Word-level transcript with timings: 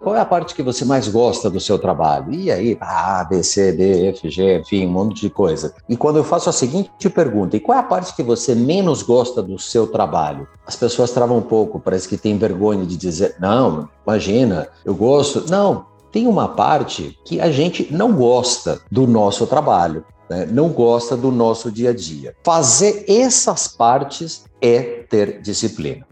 qual 0.00 0.14
é 0.14 0.20
a 0.20 0.26
parte 0.26 0.54
que 0.54 0.62
você 0.62 0.84
mais 0.84 1.08
gosta 1.08 1.48
do 1.48 1.58
seu 1.58 1.78
trabalho? 1.78 2.32
E 2.32 2.50
aí, 2.50 2.76
A, 2.80 3.24
B, 3.24 3.42
C, 3.42 3.72
D, 3.72 4.08
F, 4.08 4.28
G, 4.28 4.58
enfim, 4.58 4.86
um 4.86 4.90
monte 4.90 5.22
de 5.22 5.30
coisa. 5.30 5.74
E 5.88 5.96
quando 5.96 6.16
eu 6.16 6.24
faço 6.24 6.48
a 6.48 6.52
seguinte 6.52 7.08
pergunta, 7.08 7.56
e 7.56 7.60
qual 7.60 7.76
é 7.76 7.80
a 7.80 7.84
parte 7.84 8.14
que 8.14 8.22
você 8.22 8.54
menos 8.54 9.02
gosta 9.02 9.42
do 9.42 9.58
seu 9.58 9.86
trabalho? 9.86 10.46
As 10.66 10.76
pessoas 10.76 11.10
travam 11.10 11.38
um 11.38 11.42
pouco, 11.42 11.80
parece 11.80 12.08
que 12.08 12.16
tem 12.16 12.36
vergonha 12.36 12.84
de 12.84 12.96
dizer, 12.96 13.36
não, 13.40 13.88
imagina, 14.06 14.68
eu 14.84 14.94
gosto. 14.94 15.50
Não, 15.50 15.86
tem 16.12 16.26
uma 16.26 16.48
parte 16.48 17.18
que 17.24 17.40
a 17.40 17.50
gente 17.50 17.92
não 17.92 18.12
gosta 18.12 18.80
do 18.90 19.06
nosso 19.06 19.46
trabalho. 19.46 20.04
Né? 20.28 20.44
não 20.44 20.70
gosta 20.70 21.16
do 21.16 21.30
nosso 21.30 21.70
dia 21.70 21.90
a 21.90 21.94
dia. 21.94 22.34
Fazer 22.42 23.04
essas 23.08 23.68
partes 23.68 24.44
é 24.60 25.04
ter 25.08 25.40
disciplina. 25.40 26.04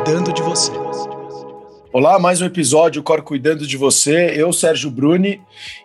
Cuidando 0.00 0.32
de 0.32 0.42
você. 0.42 0.72
Olá, 1.92 2.18
mais 2.18 2.40
um 2.40 2.46
episódio 2.46 3.02
Cor 3.02 3.20
cuidando 3.20 3.66
de 3.66 3.76
você. 3.76 4.32
Eu, 4.34 4.50
Sérgio 4.50 4.90
Bruni, 4.90 5.42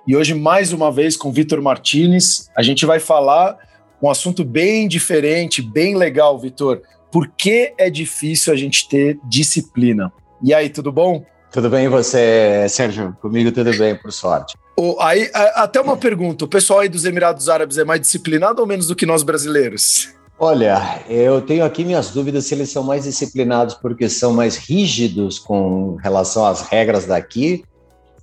e 0.08 0.16
hoje 0.16 0.34
mais 0.34 0.72
uma 0.72 0.90
vez 0.90 1.18
com 1.18 1.34
Vitor 1.34 1.62
Martinez. 1.62 2.50
A 2.56 2.64
gente 2.64 2.86
vai 2.86 2.98
falar 2.98 3.58
um 4.02 4.10
assunto 4.10 4.46
bem 4.46 4.88
diferente, 4.88 5.62
bem 5.62 5.98
legal, 5.98 6.40
Vitor. 6.40 6.82
Por 7.12 7.28
que 7.28 7.74
é 7.78 7.90
difícil 7.90 8.54
a 8.54 8.56
gente 8.56 8.88
ter 8.88 9.20
disciplina? 9.26 10.14
E 10.42 10.54
aí, 10.54 10.70
tudo 10.70 10.94
bom? 10.94 11.26
Tudo 11.52 11.70
bem 11.70 11.86
e 11.86 11.90
você, 11.90 12.68
Sérgio? 12.70 13.18
Comigo 13.22 13.52
tudo 13.52 13.78
bem, 13.78 13.96
por 13.96 14.14
sorte. 14.14 14.56
Oh, 14.78 14.96
aí, 15.02 15.30
até 15.34 15.82
uma 15.82 15.98
pergunta: 15.98 16.46
o 16.46 16.48
pessoal 16.48 16.80
aí 16.80 16.90
dos 16.90 17.04
Emirados 17.04 17.50
Árabes 17.50 17.78
é 17.78 17.84
mais 17.84 18.00
disciplinado 18.00 18.62
ou 18.62 18.68
menos 18.68 18.88
do 18.88 18.96
que 18.96 19.06
nós 19.06 19.24
brasileiros? 19.24 20.16
Olha, 20.38 21.02
eu 21.08 21.42
tenho 21.42 21.64
aqui 21.64 21.86
minhas 21.86 22.10
dúvidas 22.10 22.46
se 22.46 22.54
eles 22.54 22.70
são 22.70 22.84
mais 22.84 23.06
disciplinados 23.06 23.74
porque 23.76 24.10
são 24.10 24.34
mais 24.34 24.58
rígidos 24.58 25.40
com 25.40 25.96
relação 25.96 26.46
às 26.46 26.62
regras 26.62 27.06
daqui 27.06 27.64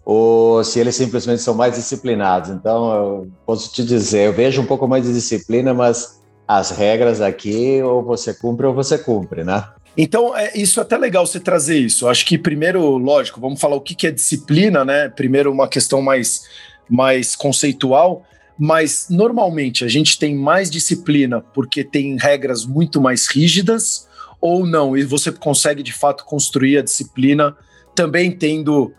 ou 0.05 0.63
se 0.63 0.79
eles 0.79 0.95
simplesmente 0.95 1.41
são 1.41 1.55
mais 1.55 1.75
disciplinados. 1.75 2.51
Então, 2.51 2.93
eu 2.93 3.29
posso 3.47 3.73
te 3.73 3.83
dizer, 3.83 4.27
eu 4.27 4.33
vejo 4.33 4.61
um 4.61 4.67
pouco 4.67 4.87
mais 4.87 5.05
de 5.05 5.13
disciplina, 5.13 5.73
mas 5.73 6.21
as 6.47 6.71
regras 6.71 7.21
aqui 7.21 7.81
ou 7.83 8.03
você 8.03 8.35
cumpre 8.35 8.67
ou 8.67 8.75
você 8.75 8.99
cumpre, 8.99 9.43
né? 9.43 9.65
Então, 9.97 10.37
é, 10.37 10.53
isso 10.55 10.81
é 10.81 10.83
até 10.83 10.99
legal 10.99 11.27
você 11.27 11.41
trazer 11.41 11.79
isso. 11.79 12.09
Acho 12.09 12.27
que 12.27 12.37
primeiro, 12.37 12.99
lógico, 12.99 13.41
vamos 13.41 13.61
falar 13.61 13.77
o 13.77 13.81
que, 13.81 13.95
que 13.95 14.07
é 14.07 14.11
disciplina, 14.11 14.85
né? 14.85 15.09
Primeiro, 15.09 15.51
uma 15.51 15.69
questão 15.69 16.03
mais, 16.03 16.43
mais 16.91 17.35
conceitual 17.35 18.23
mas 18.65 19.09
normalmente 19.11 19.85
a 19.85 19.89
gente 19.89 20.17
tem 20.17 20.37
mais 20.37 20.71
disciplina 20.71 21.43
porque 21.53 21.83
tem 21.83 22.17
regras 22.17 22.65
muito 22.65 23.01
mais 23.01 23.27
rígidas 23.27 24.07
ou 24.41 24.65
não? 24.65 24.97
E 24.97 25.03
você 25.03 25.33
consegue 25.33 25.83
de 25.83 25.93
fato 25.93 26.25
construir 26.25 26.79
a 26.79 26.83
disciplina 26.83 27.57
também 27.93 28.31
tendo 28.31 28.93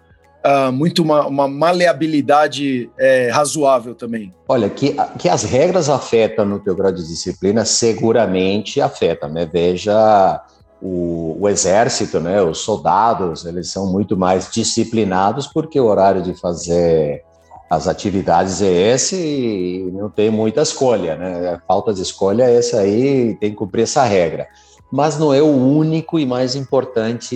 uh, 0.45 0.69
muito 0.69 1.01
uma, 1.01 1.25
uma 1.25 1.47
maleabilidade 1.47 2.91
é, 2.99 3.29
razoável 3.29 3.95
também? 3.95 4.33
Olha, 4.49 4.69
que, 4.69 4.97
que 5.17 5.29
as 5.29 5.43
regras 5.43 5.87
afetam 5.87 6.45
no 6.45 6.59
teu 6.59 6.75
grau 6.75 6.91
de 6.91 7.07
disciplina, 7.07 7.63
seguramente 7.63 8.81
afetam, 8.81 9.29
né? 9.29 9.45
Veja 9.49 10.41
o, 10.81 11.37
o, 11.39 11.47
exército, 11.47 12.19
né? 12.19 12.41
Os 12.41 12.57
soldados, 12.57 13.45
eles 13.45 13.69
são 13.69 13.89
muito 13.89 14.17
mais 14.17 14.51
disciplinados 14.51 15.47
porque 15.47 15.79
o 15.79 15.85
horário 15.85 16.21
de 16.21 16.33
fazer 16.33 17.23
as 17.69 17.87
atividades 17.87 18.61
é 18.61 18.93
esse 18.93 19.15
e 19.15 19.91
não 19.91 20.09
tem 20.09 20.29
muita 20.29 20.61
escolha, 20.61 21.15
né? 21.15 21.49
A 21.49 21.59
falta 21.67 21.93
de 21.93 22.01
escolha 22.01 22.43
é 22.43 22.57
essa 22.57 22.79
aí, 22.79 23.35
tem 23.39 23.51
que 23.51 23.55
cumprir 23.55 23.83
essa 23.83 24.03
regra. 24.03 24.47
Mas 24.91 25.17
não 25.17 25.33
é 25.33 25.41
o 25.41 25.47
único 25.47 26.19
e 26.19 26.25
mais 26.25 26.55
importante 26.55 27.35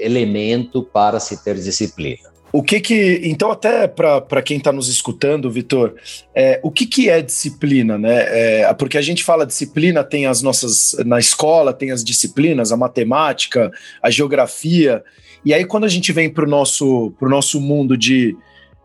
elemento 0.00 0.82
para 0.82 1.18
se 1.18 1.42
ter 1.42 1.56
disciplina. 1.56 2.28
O 2.50 2.62
que 2.62 2.80
que, 2.80 3.20
então 3.24 3.50
até 3.50 3.86
para 3.86 4.42
quem 4.42 4.56
está 4.56 4.72
nos 4.72 4.88
escutando, 4.88 5.50
Vitor, 5.50 5.94
é, 6.34 6.58
o 6.62 6.70
que 6.70 6.86
que 6.86 7.10
é 7.10 7.20
disciplina, 7.20 7.98
né? 7.98 8.60
É, 8.60 8.74
porque 8.74 8.96
a 8.96 9.02
gente 9.02 9.22
fala 9.22 9.44
disciplina, 9.44 10.02
tem 10.02 10.24
as 10.24 10.40
nossas, 10.40 10.96
na 11.04 11.18
escola 11.18 11.74
tem 11.74 11.90
as 11.90 12.02
disciplinas, 12.02 12.72
a 12.72 12.76
matemática, 12.76 13.70
a 14.02 14.08
geografia, 14.08 15.04
e 15.44 15.52
aí 15.52 15.64
quando 15.64 15.84
a 15.84 15.88
gente 15.88 16.10
vem 16.10 16.30
para 16.30 16.44
o 16.44 16.48
nosso, 16.48 17.12
nosso 17.20 17.60
mundo 17.60 17.98
de 17.98 18.34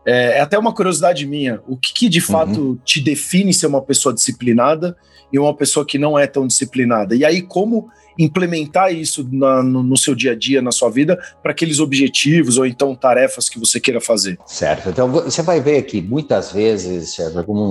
é, 0.06 0.38
é, 0.38 0.40
até 0.40 0.58
uma 0.58 0.74
curiosidade 0.74 1.26
minha. 1.26 1.60
O 1.66 1.76
que, 1.76 1.92
que 1.92 2.08
de 2.08 2.20
uhum. 2.20 2.26
fato 2.26 2.60
uhum. 2.60 2.78
te 2.84 3.00
define 3.00 3.52
ser 3.52 3.66
uma 3.66 3.82
pessoa 3.82 4.14
disciplinada 4.14 4.96
e 5.32 5.38
uma 5.38 5.54
pessoa 5.54 5.84
que 5.84 5.98
não 5.98 6.18
é 6.18 6.26
tão 6.26 6.46
disciplinada? 6.46 7.14
E 7.14 7.24
aí, 7.24 7.42
como 7.42 7.88
implementar 8.18 8.92
isso 8.92 9.28
na, 9.30 9.62
no, 9.62 9.82
no, 9.82 9.96
seu 9.96 10.14
dia 10.14 10.32
a 10.32 10.34
dia, 10.36 10.62
na 10.62 10.70
sua 10.70 10.88
vida, 10.90 11.18
para 11.42 11.52
aqueles 11.52 11.80
objetivos 11.80 12.58
ou 12.58 12.66
então 12.66 12.94
tarefas 12.94 13.48
que 13.48 13.58
você 13.58 13.80
queira 13.80 14.00
fazer? 14.00 14.38
Certo. 14.46 14.90
Então, 14.90 15.10
você 15.10 15.42
vai 15.42 15.60
ver 15.60 15.82
que 15.82 16.00
muitas 16.00 16.52
vezes, 16.52 17.16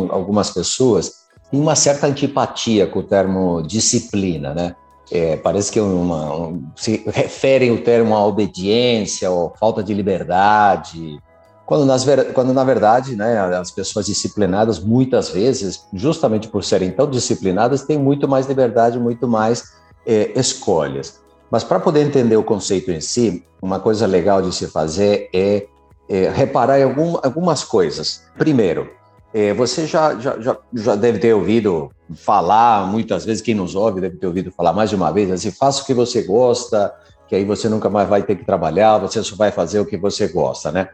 algumas 0.10 0.50
pessoas 0.50 1.24
têm 1.50 1.60
uma 1.60 1.76
certa 1.76 2.08
antipatia 2.08 2.88
com 2.88 3.00
o 3.00 3.04
termo 3.04 3.62
disciplina, 3.62 4.54
né? 4.54 4.76
É, 5.12 5.36
parece 5.36 5.72
que 5.72 5.78
é 5.78 5.82
uma, 5.82 6.36
um, 6.36 6.64
se 6.76 7.04
referem 7.08 7.72
o 7.72 7.82
termo 7.82 8.16
à 8.16 8.26
obediência 8.26 9.30
ou 9.30 9.54
falta 9.60 9.84
de 9.84 9.94
liberdade, 9.94 11.20
quando, 11.66 11.86
nas, 11.86 12.06
quando 12.34 12.54
na 12.54 12.64
verdade, 12.64 13.16
né, 13.16 13.40
as 13.56 13.72
pessoas 13.72 14.06
disciplinadas, 14.06 14.80
muitas 14.80 15.30
vezes, 15.30 15.86
justamente 15.94 16.48
por 16.48 16.64
serem 16.64 16.92
tão 16.92 17.10
disciplinadas, 17.10 17.84
têm 17.84 17.98
muito 17.98 18.28
mais 18.28 18.48
liberdade, 18.48 19.00
muito 19.00 19.28
mais 19.28 19.74
é, 20.06 20.38
escolhas. 20.38 21.22
Mas 21.50 21.64
para 21.64 21.80
poder 21.80 22.02
entender 22.02 22.36
o 22.36 22.44
conceito 22.44 22.92
em 22.92 23.00
si, 23.00 23.46
uma 23.62 23.80
coisa 23.80 24.06
legal 24.06 24.42
de 24.42 24.54
se 24.54 24.68
fazer 24.68 25.30
é, 25.34 25.68
é 26.10 26.30
reparar 26.30 26.80
em 26.80 26.84
algum, 26.84 27.18
algumas 27.24 27.64
coisas. 27.64 28.24
Primeiro, 28.38 28.90
é, 29.34 29.54
você 29.54 29.88
já, 29.88 30.20
já, 30.20 30.40
já, 30.40 30.58
já, 30.74 30.96
deve 30.96 31.20
ter 31.20 31.34
ouvido 31.34 31.92
falar, 32.16 32.86
muitas 32.88 33.24
vezes, 33.24 33.42
quem 33.42 33.56
nos 33.56 33.74
ouve 33.74 34.02
deve 34.02 34.18
ter 34.18 34.28
ouvido 34.28 34.52
falar 34.52 34.74
mais 34.74 34.90
de 34.90 34.96
uma 34.96 35.12
vez, 35.12 35.32
assim, 35.32 35.50
faça 35.50 35.82
o 35.82 35.86
que 35.86 35.94
você 35.94 36.24
gosta, 36.24 36.94
que 37.28 37.36
aí 37.36 37.46
você 37.46 37.70
nunca 37.70 37.90
mais 37.90 38.08
vai 38.08 38.22
ter 38.22 38.36
que 38.36 38.46
trabalhar, 38.46 39.00
você 39.00 39.24
só 39.24 39.36
vai 39.36 39.52
fazer 39.52 39.80
o 39.80 39.86
que 39.86 39.98
você 39.98 40.28
gosta, 40.28 40.72
né? 40.72 40.90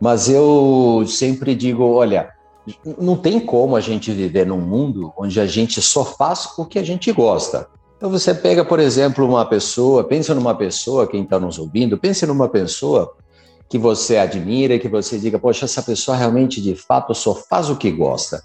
Mas 0.00 0.28
eu 0.28 1.04
sempre 1.06 1.54
digo, 1.54 1.84
olha, 1.84 2.30
não 2.98 3.16
tem 3.16 3.40
como 3.40 3.76
a 3.76 3.80
gente 3.80 4.12
viver 4.12 4.46
num 4.46 4.60
mundo 4.60 5.12
onde 5.16 5.40
a 5.40 5.46
gente 5.46 5.80
só 5.82 6.04
faz 6.04 6.48
o 6.56 6.64
que 6.64 6.78
a 6.78 6.84
gente 6.84 7.10
gosta. 7.12 7.68
Então 7.96 8.10
você 8.10 8.32
pega, 8.32 8.64
por 8.64 8.78
exemplo, 8.78 9.26
uma 9.26 9.44
pessoa, 9.44 10.04
pensa 10.04 10.34
numa 10.34 10.54
pessoa, 10.54 11.06
quem 11.06 11.24
está 11.24 11.40
nos 11.40 11.58
ouvindo, 11.58 11.98
pense 11.98 12.24
numa 12.26 12.48
pessoa 12.48 13.12
que 13.68 13.76
você 13.76 14.16
admira, 14.16 14.78
que 14.78 14.88
você 14.88 15.18
diga, 15.18 15.38
poxa, 15.38 15.64
essa 15.64 15.82
pessoa 15.82 16.16
realmente, 16.16 16.60
de 16.62 16.76
fato, 16.76 17.14
só 17.14 17.34
faz 17.34 17.68
o 17.68 17.76
que 17.76 17.90
gosta. 17.90 18.42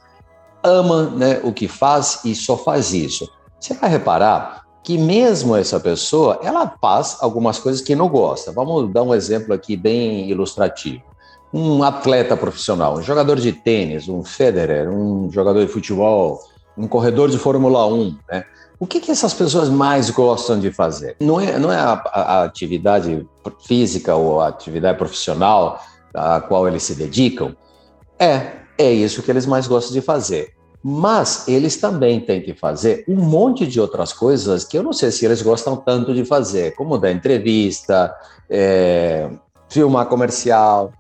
Ama 0.64 1.04
né, 1.12 1.42
o 1.44 1.54
que 1.54 1.68
faz 1.68 2.22
e 2.26 2.34
só 2.34 2.58
faz 2.58 2.94
isso. 2.94 3.30
Você 3.60 3.76
vai 3.76 3.90
reparar 3.90 4.64
que 4.84 4.98
mesmo 4.98 5.56
essa 5.56 5.80
pessoa, 5.80 6.40
ela 6.44 6.76
faz 6.82 7.18
algumas 7.22 7.60
coisas 7.60 7.82
que 7.82 7.96
não 7.96 8.10
gosta. 8.10 8.52
Vamos 8.52 8.92
dar 8.92 9.04
um 9.04 9.14
exemplo 9.14 9.54
aqui 9.54 9.78
bem 9.78 10.30
ilustrativo 10.30 11.13
um 11.54 11.84
atleta 11.84 12.36
profissional, 12.36 12.98
um 12.98 13.02
jogador 13.04 13.40
de 13.40 13.52
tênis, 13.52 14.10
um 14.10 14.24
Federer, 14.24 14.90
um 14.90 15.32
jogador 15.32 15.64
de 15.64 15.72
futebol, 15.72 16.42
um 16.76 16.88
corredor 16.88 17.30
de 17.30 17.38
Fórmula 17.38 17.86
1, 17.86 18.18
né? 18.32 18.44
O 18.80 18.88
que, 18.88 19.00
que 19.00 19.12
essas 19.12 19.34
pessoas 19.34 19.70
mais 19.70 20.10
gostam 20.10 20.60
de 20.60 20.72
fazer? 20.72 21.16
Não 21.22 21.40
é, 21.40 21.58
não 21.58 21.72
é 21.72 21.78
a, 21.78 21.94
a 21.94 22.44
atividade 22.44 23.26
física 23.66 24.16
ou 24.16 24.42
a 24.42 24.48
atividade 24.48 24.98
profissional 24.98 25.80
a 26.14 26.42
qual 26.42 26.68
eles 26.68 26.84
se 26.84 26.96
dedicam? 26.96 27.56
É, 28.20 28.52
é 28.78 28.92
isso 28.92 29.24
que 29.24 29.32
eles 29.32 29.46
mais 29.46 29.68
gostam 29.68 29.94
de 29.94 30.02
fazer. 30.02 30.54
Mas 30.84 31.48
eles 31.48 31.78
também 31.78 32.20
têm 32.20 32.42
que 32.42 32.54
fazer 32.54 33.06
um 33.08 33.16
monte 33.16 33.66
de 33.66 33.80
outras 33.80 34.12
coisas 34.12 34.66
que 34.66 34.78
eu 34.78 34.84
não 34.84 34.92
sei 34.92 35.12
se 35.12 35.24
eles 35.24 35.42
gostam 35.42 35.78
tanto 35.78 36.14
de 36.14 36.26
fazer, 36.26 36.76
como 36.76 36.98
dar 36.98 37.12
entrevista, 37.12 38.14
é, 38.50 39.30
filmar 39.70 40.08
comercial, 40.08 40.92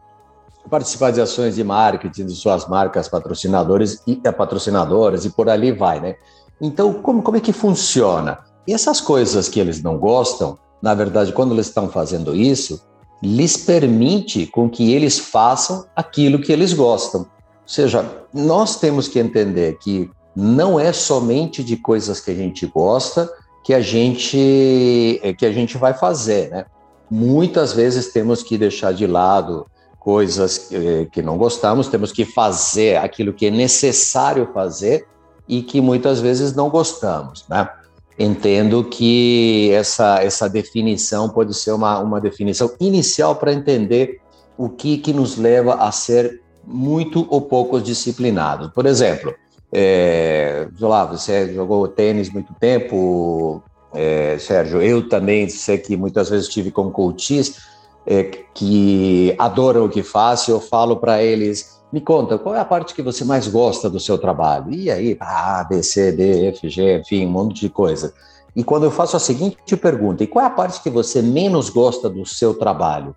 participar 0.69 1.11
de 1.11 1.21
ações 1.21 1.55
de 1.55 1.63
marketing 1.63 2.25
de 2.25 2.35
suas 2.35 2.67
marcas 2.67 3.07
patrocinadores 3.07 4.01
e 4.07 4.19
eh, 4.23 4.31
patrocinadoras 4.31 5.25
e 5.25 5.29
por 5.29 5.49
ali 5.49 5.71
vai, 5.71 5.99
né? 5.99 6.15
Então, 6.61 6.93
como, 6.93 7.21
como 7.21 7.37
é 7.37 7.39
que 7.39 7.51
funciona? 7.51 8.39
E 8.67 8.73
essas 8.73 9.01
coisas 9.01 9.49
que 9.49 9.59
eles 9.59 9.81
não 9.81 9.97
gostam, 9.97 10.57
na 10.81 10.93
verdade, 10.93 11.33
quando 11.33 11.53
eles 11.53 11.67
estão 11.67 11.89
fazendo 11.89 12.35
isso, 12.35 12.81
lhes 13.21 13.57
permite 13.57 14.47
com 14.47 14.69
que 14.69 14.93
eles 14.93 15.19
façam 15.19 15.85
aquilo 15.95 16.39
que 16.39 16.51
eles 16.51 16.73
gostam. 16.73 17.21
Ou 17.21 17.27
seja, 17.67 18.05
nós 18.33 18.79
temos 18.79 19.07
que 19.07 19.19
entender 19.19 19.77
que 19.79 20.09
não 20.35 20.79
é 20.79 20.91
somente 20.91 21.63
de 21.63 21.77
coisas 21.77 22.19
que 22.19 22.31
a 22.31 22.35
gente 22.35 22.65
gosta 22.65 23.29
que 23.63 23.73
a 23.73 23.79
gente 23.79 25.19
eh, 25.23 25.33
que 25.33 25.45
a 25.45 25.51
gente 25.51 25.77
vai 25.77 25.93
fazer, 25.93 26.49
né? 26.49 26.65
Muitas 27.09 27.73
vezes 27.73 28.11
temos 28.11 28.43
que 28.43 28.57
deixar 28.57 28.93
de 28.93 29.07
lado 29.07 29.65
coisas 30.03 30.57
que, 30.57 31.05
que 31.11 31.21
não 31.21 31.37
gostamos, 31.37 31.87
temos 31.87 32.11
que 32.11 32.25
fazer 32.25 32.97
aquilo 32.97 33.33
que 33.33 33.45
é 33.45 33.51
necessário 33.51 34.49
fazer 34.53 35.07
e 35.47 35.61
que 35.61 35.79
muitas 35.79 36.19
vezes 36.19 36.53
não 36.53 36.69
gostamos, 36.69 37.45
né? 37.49 37.67
entendo 38.17 38.83
que 38.83 39.71
essa, 39.71 40.21
essa 40.21 40.47
definição 40.47 41.29
pode 41.29 41.53
ser 41.53 41.71
uma, 41.71 41.99
uma 41.99 42.21
definição 42.21 42.71
inicial 42.79 43.35
para 43.35 43.53
entender 43.53 44.19
o 44.57 44.69
que, 44.69 44.97
que 44.97 45.13
nos 45.13 45.37
leva 45.37 45.75
a 45.75 45.91
ser 45.91 46.41
muito 46.65 47.25
ou 47.29 47.41
pouco 47.41 47.81
disciplinados. 47.81 48.69
Por 48.71 48.85
exemplo, 48.85 49.33
é, 49.71 50.67
lá, 50.79 51.05
você 51.05 51.51
jogou 51.53 51.87
tênis 51.87 52.29
muito 52.29 52.53
tempo, 52.59 53.63
é, 53.93 54.37
Sérgio, 54.37 54.81
eu 54.81 55.07
também 55.09 55.49
sei 55.49 55.77
que 55.77 55.97
muitas 55.97 56.29
vezes 56.29 56.47
estive 56.47 56.71
com 56.71 56.91
coaches 56.91 57.72
é, 58.05 58.23
que 58.53 59.35
adoram 59.37 59.85
o 59.85 59.89
que 59.89 60.03
faço, 60.03 60.51
eu 60.51 60.59
falo 60.59 60.97
para 60.97 61.21
eles, 61.21 61.81
me 61.91 62.01
conta, 62.01 62.37
qual 62.37 62.55
é 62.55 62.59
a 62.59 62.65
parte 62.65 62.93
que 62.93 63.01
você 63.01 63.23
mais 63.23 63.47
gosta 63.47 63.89
do 63.89 63.99
seu 63.99 64.17
trabalho? 64.17 64.73
E 64.73 64.89
aí, 64.89 65.15
A, 65.19 65.63
B, 65.63 65.83
C, 65.83 66.11
D, 66.11 66.47
F, 66.47 66.67
G, 66.67 66.97
enfim, 66.97 67.25
um 67.25 67.31
monte 67.31 67.61
de 67.61 67.69
coisa. 67.69 68.13
E 68.55 68.63
quando 68.63 68.83
eu 68.83 68.91
faço 68.91 69.15
a 69.15 69.19
seguinte 69.19 69.77
pergunta, 69.77 70.23
e 70.23 70.27
qual 70.27 70.43
é 70.43 70.47
a 70.47 70.51
parte 70.51 70.81
que 70.81 70.89
você 70.89 71.21
menos 71.21 71.69
gosta 71.69 72.09
do 72.09 72.25
seu 72.25 72.53
trabalho? 72.53 73.15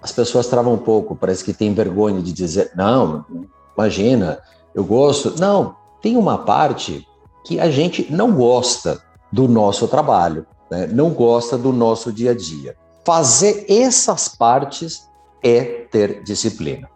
As 0.00 0.12
pessoas 0.12 0.46
travam 0.46 0.74
um 0.74 0.78
pouco, 0.78 1.16
parece 1.16 1.44
que 1.44 1.52
tem 1.52 1.72
vergonha 1.72 2.20
de 2.20 2.32
dizer, 2.32 2.72
não, 2.76 3.24
imagina, 3.76 4.38
eu 4.74 4.84
gosto. 4.84 5.34
Não, 5.40 5.76
tem 6.02 6.16
uma 6.16 6.38
parte 6.38 7.06
que 7.44 7.58
a 7.58 7.70
gente 7.70 8.12
não 8.12 8.32
gosta 8.32 9.00
do 9.32 9.48
nosso 9.48 9.88
trabalho, 9.88 10.46
né? 10.70 10.86
não 10.86 11.10
gosta 11.10 11.56
do 11.56 11.72
nosso 11.72 12.12
dia 12.12 12.32
a 12.32 12.34
dia. 12.34 12.76
Fazer 13.04 13.66
essas 13.68 14.28
partes 14.28 15.08
é 15.42 15.62
ter 15.90 16.22
disciplina. 16.22 16.88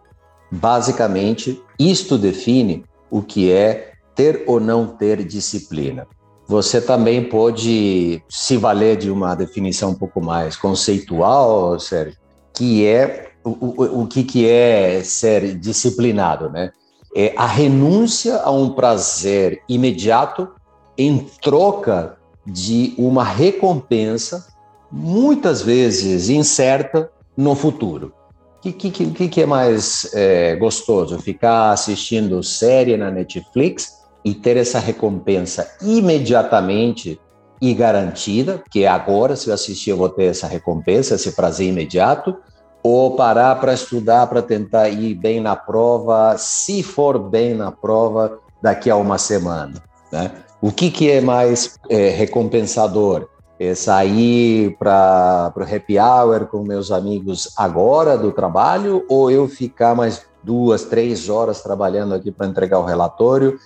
Basicamente, 0.51 1.61
isto 1.77 2.17
define 2.17 2.83
o 3.11 3.21
que 3.21 3.51
é 3.51 3.93
ter 4.15 4.43
ou 4.47 4.59
não 4.59 4.87
ter 4.87 5.23
disciplina. 5.23 6.07
Você 6.47 6.81
também 6.81 7.23
pode 7.23 8.23
se 8.27 8.57
valer 8.57 8.97
de 8.97 9.11
uma 9.11 9.35
definição 9.35 9.91
um 9.91 9.95
pouco 9.95 10.19
mais 10.19 10.55
conceitual, 10.55 11.79
Sérgio, 11.79 12.17
que 12.53 12.85
é 12.87 13.29
o, 13.43 13.49
o, 13.49 14.01
o 14.01 14.07
que, 14.07 14.23
que 14.23 14.49
é 14.49 15.03
ser 15.03 15.55
disciplinado, 15.59 16.49
né? 16.49 16.71
É 17.15 17.33
a 17.37 17.45
renúncia 17.45 18.37
a 18.37 18.51
um 18.51 18.71
prazer 18.71 19.61
imediato 19.69 20.49
em 20.97 21.19
troca 21.41 22.17
de 22.45 22.93
uma 22.97 23.23
recompensa, 23.23 24.47
muitas 24.91 25.61
vezes 25.61 26.29
incerta, 26.29 27.09
no 27.39 27.55
futuro. 27.55 28.13
O 28.57 28.61
que, 28.61 28.91
que, 28.91 29.29
que, 29.29 29.41
é 29.41 29.45
mais 29.45 30.11
é, 30.13 30.57
gostoso? 30.57 31.17
Ficar 31.19 31.71
assistindo 31.71 32.43
série 32.43 32.97
na 32.97 33.09
Netflix 33.09 33.99
e 34.25 34.33
ter 34.33 34.57
essa 34.57 34.79
recompensa 34.79 35.71
imediatamente 35.81 37.17
e 37.61 37.73
garantida, 37.73 38.61
que 38.69 38.85
agora, 38.85 39.37
se 39.37 39.47
eu 39.47 39.53
assistir, 39.53 39.91
eu 39.91 39.97
vou 39.97 40.09
ter 40.09 40.25
essa 40.25 40.47
recompensa, 40.47 41.15
esse 41.15 41.31
prazer 41.31 41.67
imediato, 41.67 42.35
ou 42.83 43.15
parar 43.15 43.55
para 43.55 43.73
estudar, 43.73 44.27
para 44.27 44.41
tentar 44.41 44.89
ir 44.89 45.15
bem 45.15 45.39
na 45.39 45.55
prova, 45.55 46.37
se 46.37 46.83
for 46.83 47.17
bem 47.17 47.53
na 47.53 47.71
prova, 47.71 48.39
daqui 48.61 48.89
a 48.89 48.97
uma 48.97 49.17
semana. 49.17 49.81
Né? 50.11 50.31
O 50.61 50.71
que, 50.71 50.91
que 50.91 51.09
é 51.09 51.21
mais 51.21 51.77
é, 51.89 52.09
recompensador? 52.09 53.29
É 53.59 53.75
sair 53.75 54.75
para 54.79 55.53
o 55.55 55.61
happy 55.61 55.99
hour 55.99 56.45
com 56.45 56.63
meus 56.63 56.91
amigos 56.91 57.51
agora 57.57 58.17
do 58.17 58.31
trabalho 58.31 59.05
ou 59.09 59.29
eu 59.29 59.47
ficar 59.49 59.93
mais 59.93 60.25
duas, 60.41 60.85
três 60.85 61.27
horas 61.27 61.61
trabalhando 61.61 62.13
aqui 62.13 62.31
para 62.31 62.47
entregar 62.47 62.79
o 62.79 62.85
relatório 62.85 63.59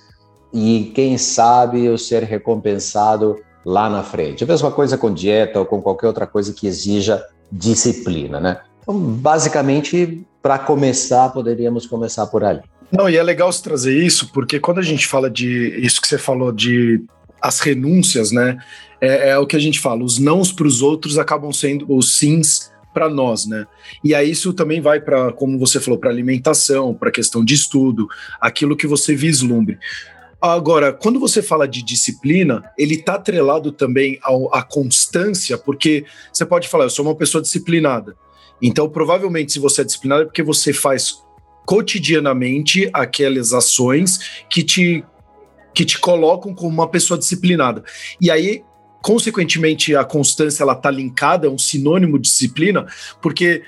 e 0.51 0.91
quem 0.95 1.17
sabe 1.17 1.85
eu 1.85 1.97
ser 1.97 2.23
recompensado 2.23 3.37
lá 3.65 3.89
na 3.89 4.03
frente. 4.03 4.43
A 4.43 4.47
mesma 4.47 4.71
coisa 4.71 4.97
com 4.97 5.13
dieta 5.13 5.59
ou 5.59 5.65
com 5.65 5.81
qualquer 5.81 6.07
outra 6.07 6.27
coisa 6.27 6.53
que 6.53 6.67
exija 6.67 7.23
disciplina, 7.51 8.39
né? 8.39 8.61
Então, 8.81 8.99
basicamente, 8.99 10.25
para 10.41 10.59
começar, 10.59 11.29
poderíamos 11.29 11.87
começar 11.87 12.25
por 12.27 12.43
ali. 12.43 12.61
Não, 12.91 13.09
e 13.09 13.17
é 13.17 13.23
legal 13.23 13.51
você 13.51 13.63
trazer 13.63 13.97
isso, 13.97 14.31
porque 14.31 14.59
quando 14.59 14.79
a 14.79 14.83
gente 14.83 15.07
fala 15.07 15.29
de 15.29 15.79
isso 15.79 16.01
que 16.01 16.07
você 16.07 16.17
falou 16.17 16.51
de 16.51 17.03
as 17.43 17.59
renúncias, 17.59 18.31
né? 18.31 18.57
É, 19.01 19.31
é 19.31 19.37
o 19.37 19.45
que 19.45 19.57
a 19.57 19.59
gente 19.59 19.81
fala, 19.81 20.01
os 20.01 20.17
nãos 20.17 20.53
para 20.53 20.65
os 20.65 20.81
outros 20.81 21.17
acabam 21.17 21.51
sendo 21.51 21.85
os 21.93 22.17
sims 22.17 22.71
para 22.93 23.09
nós, 23.09 23.45
né? 23.45 23.65
E 24.01 24.15
aí 24.15 24.31
isso 24.31 24.53
também 24.53 24.79
vai 24.79 25.01
para, 25.01 25.33
como 25.33 25.59
você 25.59 25.79
falou, 25.79 25.99
para 25.99 26.09
alimentação, 26.09 26.93
para 26.93 27.11
questão 27.11 27.43
de 27.43 27.53
estudo, 27.53 28.07
aquilo 28.39 28.77
que 28.77 28.87
você 28.87 29.13
vislumbre. 29.13 29.77
Agora, 30.41 30.93
quando 30.93 31.19
você 31.19 31.41
fala 31.41 31.67
de 31.67 31.83
disciplina, 31.83 32.63
ele 32.77 32.95
está 32.95 33.15
atrelado 33.15 33.71
também 33.71 34.19
ao, 34.21 34.53
à 34.53 34.61
constância, 34.61 35.57
porque 35.57 36.05
você 36.31 36.45
pode 36.45 36.67
falar, 36.67 36.85
eu 36.85 36.89
sou 36.89 37.05
uma 37.05 37.15
pessoa 37.15 37.41
disciplinada. 37.41 38.15
Então, 38.61 38.89
provavelmente, 38.89 39.51
se 39.51 39.59
você 39.59 39.81
é 39.81 39.83
disciplinado, 39.85 40.23
é 40.23 40.25
porque 40.25 40.43
você 40.43 40.71
faz 40.71 41.23
cotidianamente 41.65 42.89
aquelas 42.93 43.53
ações 43.53 44.43
que 44.49 44.63
te, 44.63 45.03
que 45.73 45.85
te 45.85 45.99
colocam 45.99 46.53
como 46.53 46.69
uma 46.69 46.87
pessoa 46.87 47.17
disciplinada. 47.17 47.83
E 48.19 48.29
aí, 48.29 48.63
consequentemente, 49.01 49.95
a 49.95 50.03
constância 50.03 50.63
ela 50.63 50.73
está 50.73 50.89
linkada, 50.89 51.47
é 51.47 51.49
um 51.49 51.57
sinônimo 51.57 52.17
de 52.19 52.29
disciplina, 52.29 52.85
porque 53.21 53.63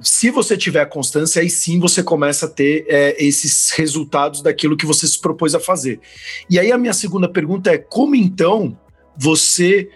se 0.00 0.30
você 0.30 0.56
tiver 0.56 0.84
constância, 0.86 1.40
aí 1.40 1.48
sim 1.48 1.78
você 1.78 2.02
começa 2.02 2.46
a 2.46 2.48
ter 2.48 2.84
é, 2.88 3.16
esses 3.24 3.70
resultados 3.70 4.42
daquilo 4.42 4.76
que 4.76 4.84
você 4.84 5.06
se 5.06 5.20
propôs 5.20 5.54
a 5.54 5.60
fazer. 5.60 6.00
E 6.50 6.58
aí 6.58 6.72
a 6.72 6.78
minha 6.78 6.92
segunda 6.92 7.28
pergunta 7.28 7.70
é: 7.70 7.78
como 7.78 8.16
então 8.16 8.76
você 9.16 9.88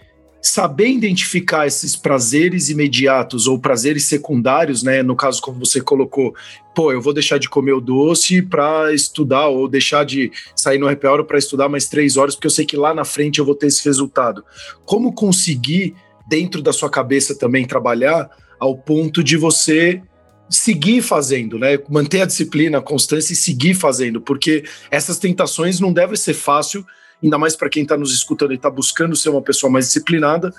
saber 0.48 0.88
identificar 0.88 1.66
esses 1.66 1.96
prazeres 1.96 2.68
imediatos 2.70 3.48
ou 3.48 3.58
prazeres 3.58 4.04
secundários, 4.04 4.82
né? 4.82 5.02
No 5.02 5.16
caso, 5.16 5.42
como 5.42 5.58
você 5.58 5.80
colocou, 5.80 6.34
pô, 6.74 6.92
eu 6.92 7.00
vou 7.00 7.12
deixar 7.12 7.38
de 7.38 7.48
comer 7.48 7.72
o 7.72 7.80
doce 7.80 8.40
para 8.42 8.92
estudar 8.94 9.48
ou 9.48 9.66
deixar 9.66 10.04
de 10.04 10.30
sair 10.54 10.78
no 10.78 10.88
happy 10.88 11.06
para 11.26 11.38
estudar 11.38 11.68
mais 11.68 11.88
três 11.88 12.16
horas, 12.16 12.34
porque 12.34 12.46
eu 12.46 12.50
sei 12.50 12.64
que 12.64 12.76
lá 12.76 12.94
na 12.94 13.04
frente 13.04 13.40
eu 13.40 13.44
vou 13.44 13.56
ter 13.56 13.66
esse 13.66 13.84
resultado. 13.84 14.44
Como 14.84 15.12
conseguir, 15.12 15.94
dentro 16.28 16.62
da 16.62 16.72
sua 16.72 16.88
cabeça 16.88 17.36
também, 17.36 17.66
trabalhar 17.66 18.30
ao 18.60 18.76
ponto 18.76 19.24
de 19.24 19.36
você 19.36 20.00
seguir 20.48 21.02
fazendo, 21.02 21.58
né? 21.58 21.76
Manter 21.88 22.22
a 22.22 22.26
disciplina, 22.26 22.78
a 22.78 22.82
constância 22.82 23.32
e 23.32 23.36
seguir 23.36 23.74
fazendo, 23.74 24.20
porque 24.20 24.62
essas 24.92 25.18
tentações 25.18 25.80
não 25.80 25.92
devem 25.92 26.16
ser 26.16 26.34
fácil 26.34 26.86
ainda 27.22 27.38
mais 27.38 27.56
para 27.56 27.68
quem 27.68 27.82
está 27.82 27.96
nos 27.96 28.12
escutando 28.12 28.52
e 28.52 28.56
está 28.56 28.70
buscando 28.70 29.16
ser 29.16 29.30
uma 29.30 29.42
pessoa 29.42 29.70
mais 29.70 29.86
disciplinada, 29.86 30.52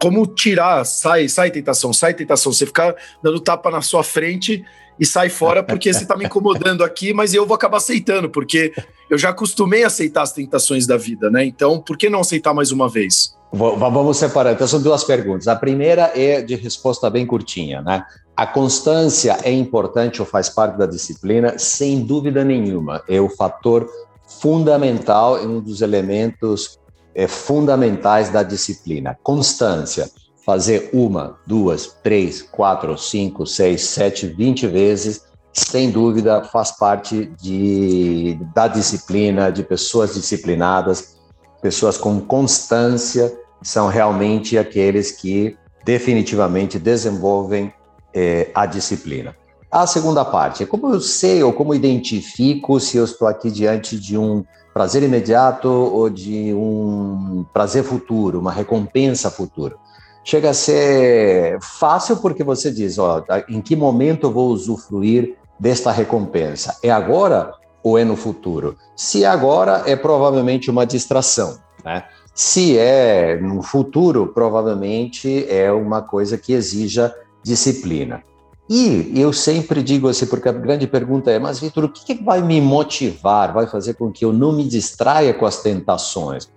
como 0.00 0.26
tirar, 0.26 0.84
sai, 0.84 1.28
sai 1.28 1.50
tentação, 1.50 1.92
sai 1.92 2.14
tentação, 2.14 2.52
você 2.52 2.66
ficar 2.66 2.94
dando 3.22 3.40
tapa 3.40 3.70
na 3.70 3.80
sua 3.80 4.02
frente 4.02 4.64
e 4.98 5.06
sai 5.06 5.28
fora 5.28 5.62
porque 5.62 5.92
você 5.92 6.02
está 6.02 6.16
me 6.16 6.24
incomodando 6.26 6.84
aqui, 6.84 7.12
mas 7.12 7.34
eu 7.34 7.46
vou 7.46 7.54
acabar 7.54 7.78
aceitando, 7.78 8.28
porque 8.28 8.72
eu 9.10 9.18
já 9.18 9.30
acostumei 9.30 9.82
a 9.82 9.88
aceitar 9.88 10.22
as 10.22 10.32
tentações 10.32 10.86
da 10.86 10.96
vida, 10.96 11.30
né? 11.30 11.44
Então, 11.44 11.80
por 11.80 11.96
que 11.96 12.08
não 12.08 12.20
aceitar 12.20 12.54
mais 12.54 12.70
uma 12.70 12.88
vez? 12.88 13.34
Vamos 13.52 14.16
separar. 14.16 14.52
Então, 14.52 14.66
são 14.66 14.82
duas 14.82 15.04
perguntas. 15.04 15.46
A 15.46 15.54
primeira 15.54 16.12
é 16.14 16.42
de 16.42 16.54
resposta 16.56 17.08
bem 17.08 17.24
curtinha, 17.24 17.80
né? 17.82 18.04
A 18.36 18.46
constância 18.46 19.38
é 19.44 19.52
importante 19.52 20.20
ou 20.20 20.26
faz 20.26 20.48
parte 20.48 20.76
da 20.76 20.86
disciplina? 20.86 21.56
Sem 21.56 22.04
dúvida 22.04 22.44
nenhuma. 22.44 23.02
É 23.08 23.20
o 23.20 23.28
fator 23.28 23.88
fundamental, 24.26 25.38
é 25.38 25.42
um 25.42 25.60
dos 25.60 25.80
elementos 25.82 26.78
é, 27.14 27.26
fundamentais 27.26 28.30
da 28.30 28.42
disciplina. 28.42 29.18
Constância. 29.22 30.10
Fazer 30.44 30.90
uma, 30.92 31.38
duas, 31.46 31.96
três, 32.02 32.42
quatro, 32.42 32.98
cinco, 32.98 33.46
seis, 33.46 33.82
sete, 33.84 34.26
vinte 34.26 34.66
vezes, 34.66 35.22
sem 35.54 35.90
dúvida, 35.90 36.44
faz 36.44 36.72
parte 36.72 37.32
de, 37.40 38.38
da 38.54 38.68
disciplina, 38.68 39.50
de 39.50 39.62
pessoas 39.62 40.12
disciplinadas, 40.12 41.16
pessoas 41.62 41.96
com 41.96 42.20
constância, 42.20 43.32
são 43.62 43.88
realmente 43.88 44.58
aqueles 44.58 45.12
que 45.12 45.56
definitivamente 45.82 46.78
desenvolvem 46.78 47.72
é, 48.12 48.50
a 48.54 48.66
disciplina. 48.66 49.34
A 49.74 49.88
segunda 49.88 50.24
parte 50.24 50.62
é 50.62 50.66
como 50.66 50.94
eu 50.94 51.00
sei 51.00 51.42
ou 51.42 51.52
como 51.52 51.74
identifico 51.74 52.78
se 52.78 52.96
eu 52.96 53.04
estou 53.04 53.26
aqui 53.26 53.50
diante 53.50 53.98
de 53.98 54.16
um 54.16 54.44
prazer 54.72 55.02
imediato 55.02 55.68
ou 55.68 56.08
de 56.08 56.54
um 56.54 57.44
prazer 57.52 57.82
futuro, 57.82 58.38
uma 58.38 58.52
recompensa 58.52 59.32
futura. 59.32 59.74
Chega 60.22 60.50
a 60.50 60.54
ser 60.54 61.58
fácil 61.60 62.18
porque 62.18 62.44
você 62.44 62.70
diz, 62.70 62.98
ó, 62.98 63.24
em 63.48 63.60
que 63.60 63.74
momento 63.74 64.28
eu 64.28 64.32
vou 64.32 64.50
usufruir 64.50 65.36
desta 65.58 65.90
recompensa? 65.90 66.76
É 66.80 66.90
agora 66.90 67.52
ou 67.82 67.98
é 67.98 68.04
no 68.04 68.14
futuro? 68.14 68.76
Se 68.94 69.24
é 69.24 69.26
agora, 69.26 69.82
é 69.86 69.96
provavelmente 69.96 70.70
uma 70.70 70.86
distração, 70.86 71.58
né? 71.84 72.04
Se 72.32 72.78
é 72.78 73.40
no 73.40 73.60
futuro, 73.60 74.28
provavelmente 74.28 75.44
é 75.48 75.72
uma 75.72 76.00
coisa 76.00 76.38
que 76.38 76.52
exija 76.52 77.12
disciplina. 77.42 78.22
E 78.68 79.12
eu 79.14 79.32
sempre 79.32 79.82
digo 79.82 80.08
assim, 80.08 80.26
porque 80.26 80.48
a 80.48 80.52
grande 80.52 80.86
pergunta 80.86 81.30
é: 81.30 81.38
mas 81.38 81.58
Vitor, 81.58 81.84
o 81.84 81.88
que 81.88 82.14
vai 82.14 82.40
me 82.40 82.60
motivar, 82.60 83.52
vai 83.52 83.66
fazer 83.66 83.94
com 83.94 84.10
que 84.10 84.24
eu 84.24 84.32
não 84.32 84.52
me 84.52 84.64
distraia 84.64 85.34
com 85.34 85.44
as 85.44 85.62
tentações? 85.62 86.48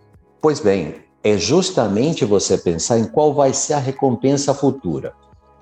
Pois 0.41 0.59
bem, 0.59 0.95
é 1.23 1.37
justamente 1.37 2.23
você 2.23 2.57
pensar 2.57 2.97
em 2.97 3.05
qual 3.05 3.33
vai 3.33 3.53
ser 3.53 3.73
a 3.73 3.79
recompensa 3.79 4.53
futura. 4.53 5.13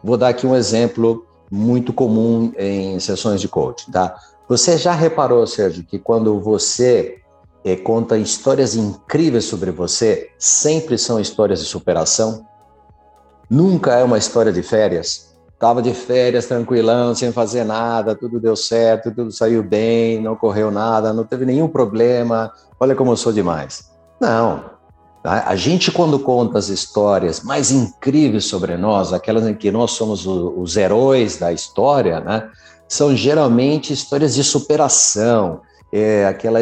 Vou 0.04 0.18
dar 0.18 0.30
aqui 0.30 0.46
um 0.46 0.56
exemplo 0.56 1.26
muito 1.50 1.92
comum 1.92 2.52
em 2.58 3.00
sessões 3.00 3.42
de 3.42 3.48
coaching, 3.48 3.92
tá? 3.92 4.16
Você 4.48 4.78
já 4.78 4.94
reparou, 4.94 5.48
Sérgio, 5.48 5.84
que 5.84 5.98
quando 5.98 6.40
você 6.40 7.18
é, 7.64 7.76
conta 7.76 8.16
histórias 8.18 8.76
incríveis 8.76 9.46
sobre 9.46 9.72
você, 9.72 10.30
sempre 10.38 11.00
são 11.00 11.20
histórias 11.20 11.60
de 11.60 11.66
superação? 11.66 12.46
Nunca 13.50 13.96
é 13.96 14.04
uma 14.04 14.20
história 14.20 14.54
de 14.54 14.62
férias? 14.62 15.35
Tava 15.58 15.82
de 15.82 15.94
férias, 15.94 16.46
tranquilão, 16.46 17.16
sem 17.16 17.32
fazer 17.32 17.64
nada, 17.64 18.14
tudo 18.14 18.40
deu 18.40 18.56
certo, 18.56 19.14
tudo 19.14 19.32
saiu 19.32 19.64
bem, 19.64 20.22
não 20.22 20.34
ocorreu 20.34 20.70
nada, 20.70 21.14
não 21.14 21.24
teve 21.24 21.46
nenhum 21.46 21.68
problema, 21.68 22.52
olha 22.80 22.96
como 22.96 23.12
eu 23.12 23.18
sou 23.18 23.32
demais. 23.32 23.90
Não, 24.20 24.76
a 25.28 25.56
gente, 25.56 25.92
quando 25.92 26.20
conta 26.20 26.60
as 26.60 26.70
histórias 26.70 27.42
mais 27.42 27.72
incríveis 27.72 28.46
sobre 28.46 28.78
nós, 28.78 29.12
aquelas 29.12 29.48
em 29.48 29.56
que 29.56 29.72
nós 29.72 29.92
somos 29.92 30.28
os 30.28 30.78
heróis 30.78 31.38
da 31.38 31.52
história, 31.52 32.20
né, 32.20 32.48
são 32.88 33.16
geralmente 33.16 33.92
histórias 33.92 34.36
de 34.36 34.44
superação. 34.44 35.62
É, 35.92 36.28
aquela, 36.28 36.60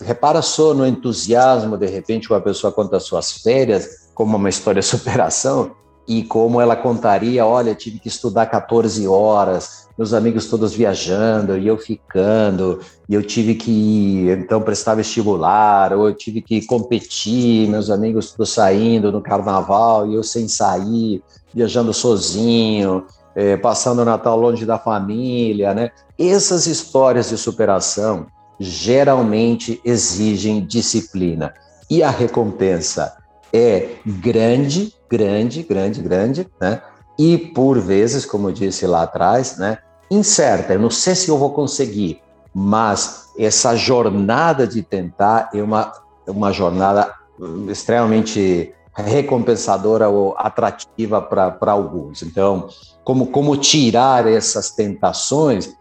repara 0.00 0.40
só 0.40 0.72
no 0.72 0.86
entusiasmo, 0.86 1.76
de 1.76 1.86
repente, 1.86 2.30
uma 2.30 2.40
pessoa 2.40 2.72
conta 2.72 2.96
as 2.96 3.02
suas 3.02 3.32
férias 3.32 4.10
como 4.14 4.36
uma 4.36 4.48
história 4.48 4.80
de 4.80 4.86
superação, 4.86 5.72
e 6.10 6.24
como 6.24 6.60
ela 6.60 6.74
contaria: 6.74 7.46
olha, 7.46 7.72
tive 7.72 8.00
que 8.00 8.08
estudar 8.08 8.46
14 8.46 9.06
horas, 9.06 9.86
meus 9.96 10.12
amigos 10.12 10.46
todos 10.46 10.74
viajando 10.74 11.56
e 11.56 11.68
eu 11.68 11.78
ficando, 11.78 12.80
e 13.08 13.14
eu 13.14 13.22
tive 13.22 13.54
que 13.54 14.28
então 14.28 14.60
prestar 14.60 14.96
vestibular, 14.96 15.92
ou 15.92 16.08
eu 16.08 16.14
tive 16.14 16.42
que 16.42 16.66
competir, 16.66 17.68
meus 17.68 17.90
amigos 17.90 18.32
todos 18.32 18.50
saindo 18.50 19.12
no 19.12 19.20
carnaval 19.20 20.04
e 20.08 20.16
eu 20.16 20.24
sem 20.24 20.48
sair, 20.48 21.22
viajando 21.54 21.94
sozinho, 21.94 23.04
é, 23.36 23.56
passando 23.56 24.02
o 24.02 24.04
Natal 24.04 24.36
longe 24.36 24.66
da 24.66 24.80
família, 24.80 25.72
né? 25.72 25.92
Essas 26.18 26.66
histórias 26.66 27.28
de 27.28 27.38
superação 27.38 28.26
geralmente 28.58 29.80
exigem 29.84 30.66
disciplina 30.66 31.54
e 31.88 32.02
a 32.02 32.10
recompensa 32.10 33.19
é 33.52 33.96
grande, 34.04 34.94
grande, 35.08 35.62
grande, 35.62 36.00
grande, 36.00 36.48
né? 36.60 36.82
E 37.18 37.36
por 37.36 37.78
vezes, 37.78 38.24
como 38.24 38.48
eu 38.48 38.52
disse 38.52 38.86
lá 38.86 39.02
atrás, 39.02 39.58
né? 39.58 39.78
Incerta. 40.10 40.72
Eu 40.72 40.80
não 40.80 40.90
sei 40.90 41.14
se 41.14 41.28
eu 41.28 41.38
vou 41.38 41.50
conseguir, 41.50 42.20
mas 42.54 43.26
essa 43.38 43.76
jornada 43.76 44.66
de 44.66 44.82
tentar 44.82 45.50
é 45.54 45.62
uma, 45.62 45.92
uma 46.26 46.52
jornada 46.52 47.14
extremamente 47.68 48.74
recompensadora 48.94 50.08
ou 50.08 50.34
atrativa 50.36 51.22
para 51.22 51.72
alguns. 51.72 52.22
Então, 52.22 52.68
como, 53.04 53.26
como 53.28 53.56
tirar 53.56 54.26
essas 54.26 54.70
tentações? 54.70 55.74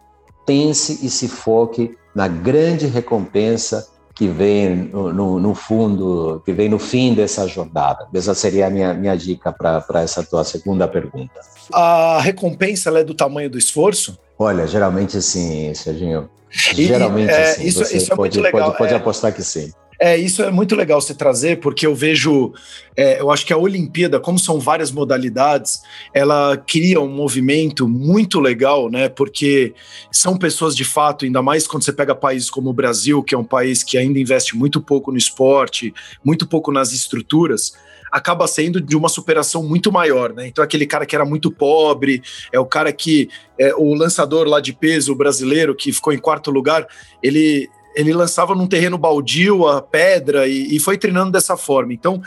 Pense 0.46 1.06
e 1.06 1.10
se 1.10 1.28
foque 1.28 1.98
na 2.16 2.28
grande 2.28 2.88
recompensa 2.88 3.88
que 4.20 4.28
vem 4.28 4.76
no, 4.76 5.14
no, 5.14 5.40
no, 5.40 5.56
fundo, 5.56 6.42
que 6.46 6.52
vem 6.52 6.68
no 6.68 6.78
fim 6.78 7.14
dessa 7.14 7.48
jornada. 7.48 8.06
Essa 8.14 8.36
seria 8.36 8.68
a 8.68 8.70
minha, 8.70 8.94
minha 8.94 9.16
dica 9.16 9.50
para 9.54 10.02
essa 10.04 10.22
tua 10.22 10.44
segunda 10.44 10.90
pergunta. 10.90 11.40
A 11.72 12.20
recompensa 12.20 12.90
é 13.00 13.02
do 13.02 13.14
tamanho 13.14 13.50
do 13.50 13.58
esforço? 13.58 14.20
Olha, 14.38 14.68
geralmente 14.68 15.22
sim, 15.22 15.74
Serginho. 15.74 16.30
Geralmente 16.52 17.32
é, 17.32 17.46
sim. 17.54 17.64
Isso, 17.64 17.82
isso 17.84 18.12
é 18.12 18.16
pode, 18.18 18.38
muito 18.38 18.54
legal. 18.54 18.68
Pode, 18.72 18.78
pode 18.80 18.94
é, 18.94 18.98
apostar 18.98 19.34
que 19.34 19.42
sim. 19.42 19.72
É, 20.02 20.16
isso 20.16 20.42
é 20.42 20.50
muito 20.50 20.78
legal 20.78 21.02
você 21.02 21.14
trazer, 21.14 21.60
porque 21.60 21.86
eu 21.86 21.94
vejo, 21.94 22.54
é, 22.96 23.20
eu 23.20 23.30
acho 23.30 23.46
que 23.46 23.52
a 23.52 23.58
Olimpíada, 23.58 24.18
como 24.18 24.40
são 24.40 24.58
várias 24.58 24.92
modalidades, 24.92 25.82
ela 26.14 26.56
cria 26.56 27.02
um 27.02 27.10
movimento 27.10 27.86
muito 27.86 28.40
legal, 28.40 28.90
né? 28.90 29.10
Porque 29.10 29.74
são 30.10 30.38
pessoas 30.38 30.74
de 30.74 30.86
fato, 30.86 31.26
ainda 31.26 31.42
mais 31.42 31.68
quando 31.68 31.84
você 31.84 31.92
pega 31.92 32.16
países 32.16 32.50
como 32.50 32.70
o 32.70 32.74
Brasil, 32.74 33.22
que 33.22 33.36
é 33.36 33.38
um 33.38 33.44
país 33.44 33.84
que 33.84 33.98
ainda 33.98 34.18
investe 34.18 34.56
muito 34.56 34.80
pouco 34.80 35.12
no 35.12 35.18
esporte, 35.18 35.94
muito 36.24 36.48
pouco 36.48 36.72
nas 36.72 36.94
estruturas 36.94 37.74
acaba 38.12 38.48
sendo 38.48 38.82
de 38.82 38.98
uma 38.98 39.08
superação 39.08 39.62
muito 39.62 39.92
maior, 39.92 40.34
né? 40.34 40.48
Então 40.48 40.64
aquele 40.64 40.88
cara 40.88 41.06
que 41.06 41.16
era 41.16 41.24
muito 41.24 41.52
pobre, 41.52 42.24
é 42.52 42.60
o 42.60 42.66
cara 42.66 42.92
que 42.92 43.30
é, 43.56 43.74
o 43.76 43.94
lançador 43.94 44.48
lá 44.48 44.60
de 44.60 44.74
peso 44.74 45.14
brasileiro 45.14 45.76
que 45.76 45.92
ficou 45.92 46.12
em 46.12 46.18
quarto 46.18 46.50
lugar, 46.50 46.88
ele 47.22 47.70
ele 47.96 48.14
lançava 48.14 48.56
num 48.56 48.68
terreno 48.68 48.98
baldio 48.98 49.68
a 49.68 49.82
pedra 49.82 50.48
e, 50.48 50.76
e 50.76 50.80
foi 50.80 50.98
treinando 50.98 51.32
dessa 51.32 51.58
forma. 51.58 51.94
Então, 51.94 52.22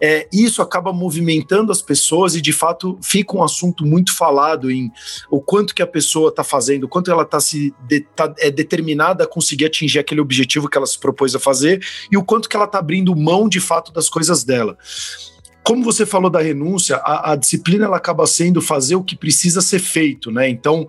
é, 0.00 0.28
isso 0.32 0.60
acaba 0.60 0.92
movimentando 0.92 1.70
as 1.70 1.80
pessoas 1.80 2.34
e, 2.34 2.40
de 2.40 2.52
fato, 2.52 2.98
fica 3.02 3.36
um 3.36 3.42
assunto 3.42 3.86
muito 3.86 4.14
falado 4.16 4.70
em 4.70 4.90
o 5.30 5.40
quanto 5.40 5.74
que 5.74 5.82
a 5.82 5.86
pessoa 5.86 6.30
está 6.30 6.42
fazendo, 6.42 6.84
o 6.84 6.88
quanto 6.88 7.10
ela 7.10 7.22
está 7.22 7.38
se 7.38 7.72
de, 7.86 8.00
tá, 8.00 8.34
é 8.38 8.50
determinada 8.50 9.24
a 9.24 9.28
conseguir 9.28 9.66
atingir 9.66 9.98
aquele 9.98 10.20
objetivo 10.20 10.68
que 10.68 10.76
ela 10.76 10.86
se 10.86 10.98
propôs 10.98 11.34
a 11.34 11.38
fazer 11.38 11.84
e 12.10 12.16
o 12.16 12.24
quanto 12.24 12.48
que 12.48 12.56
ela 12.56 12.64
está 12.64 12.78
abrindo 12.78 13.14
mão, 13.14 13.48
de 13.48 13.60
fato, 13.60 13.92
das 13.92 14.08
coisas 14.08 14.42
dela 14.42 14.76
como 15.64 15.84
você 15.84 16.04
falou 16.04 16.28
da 16.28 16.40
renúncia, 16.40 16.96
a, 16.96 17.32
a, 17.32 17.36
disciplina 17.36 17.84
ela 17.84 17.96
acaba 17.96 18.26
sendo 18.26 18.60
fazer 18.60 18.96
o 18.96 19.02
que 19.02 19.14
precisa 19.14 19.60
ser 19.60 19.78
feito, 19.78 20.30
né? 20.30 20.48
Então, 20.48 20.88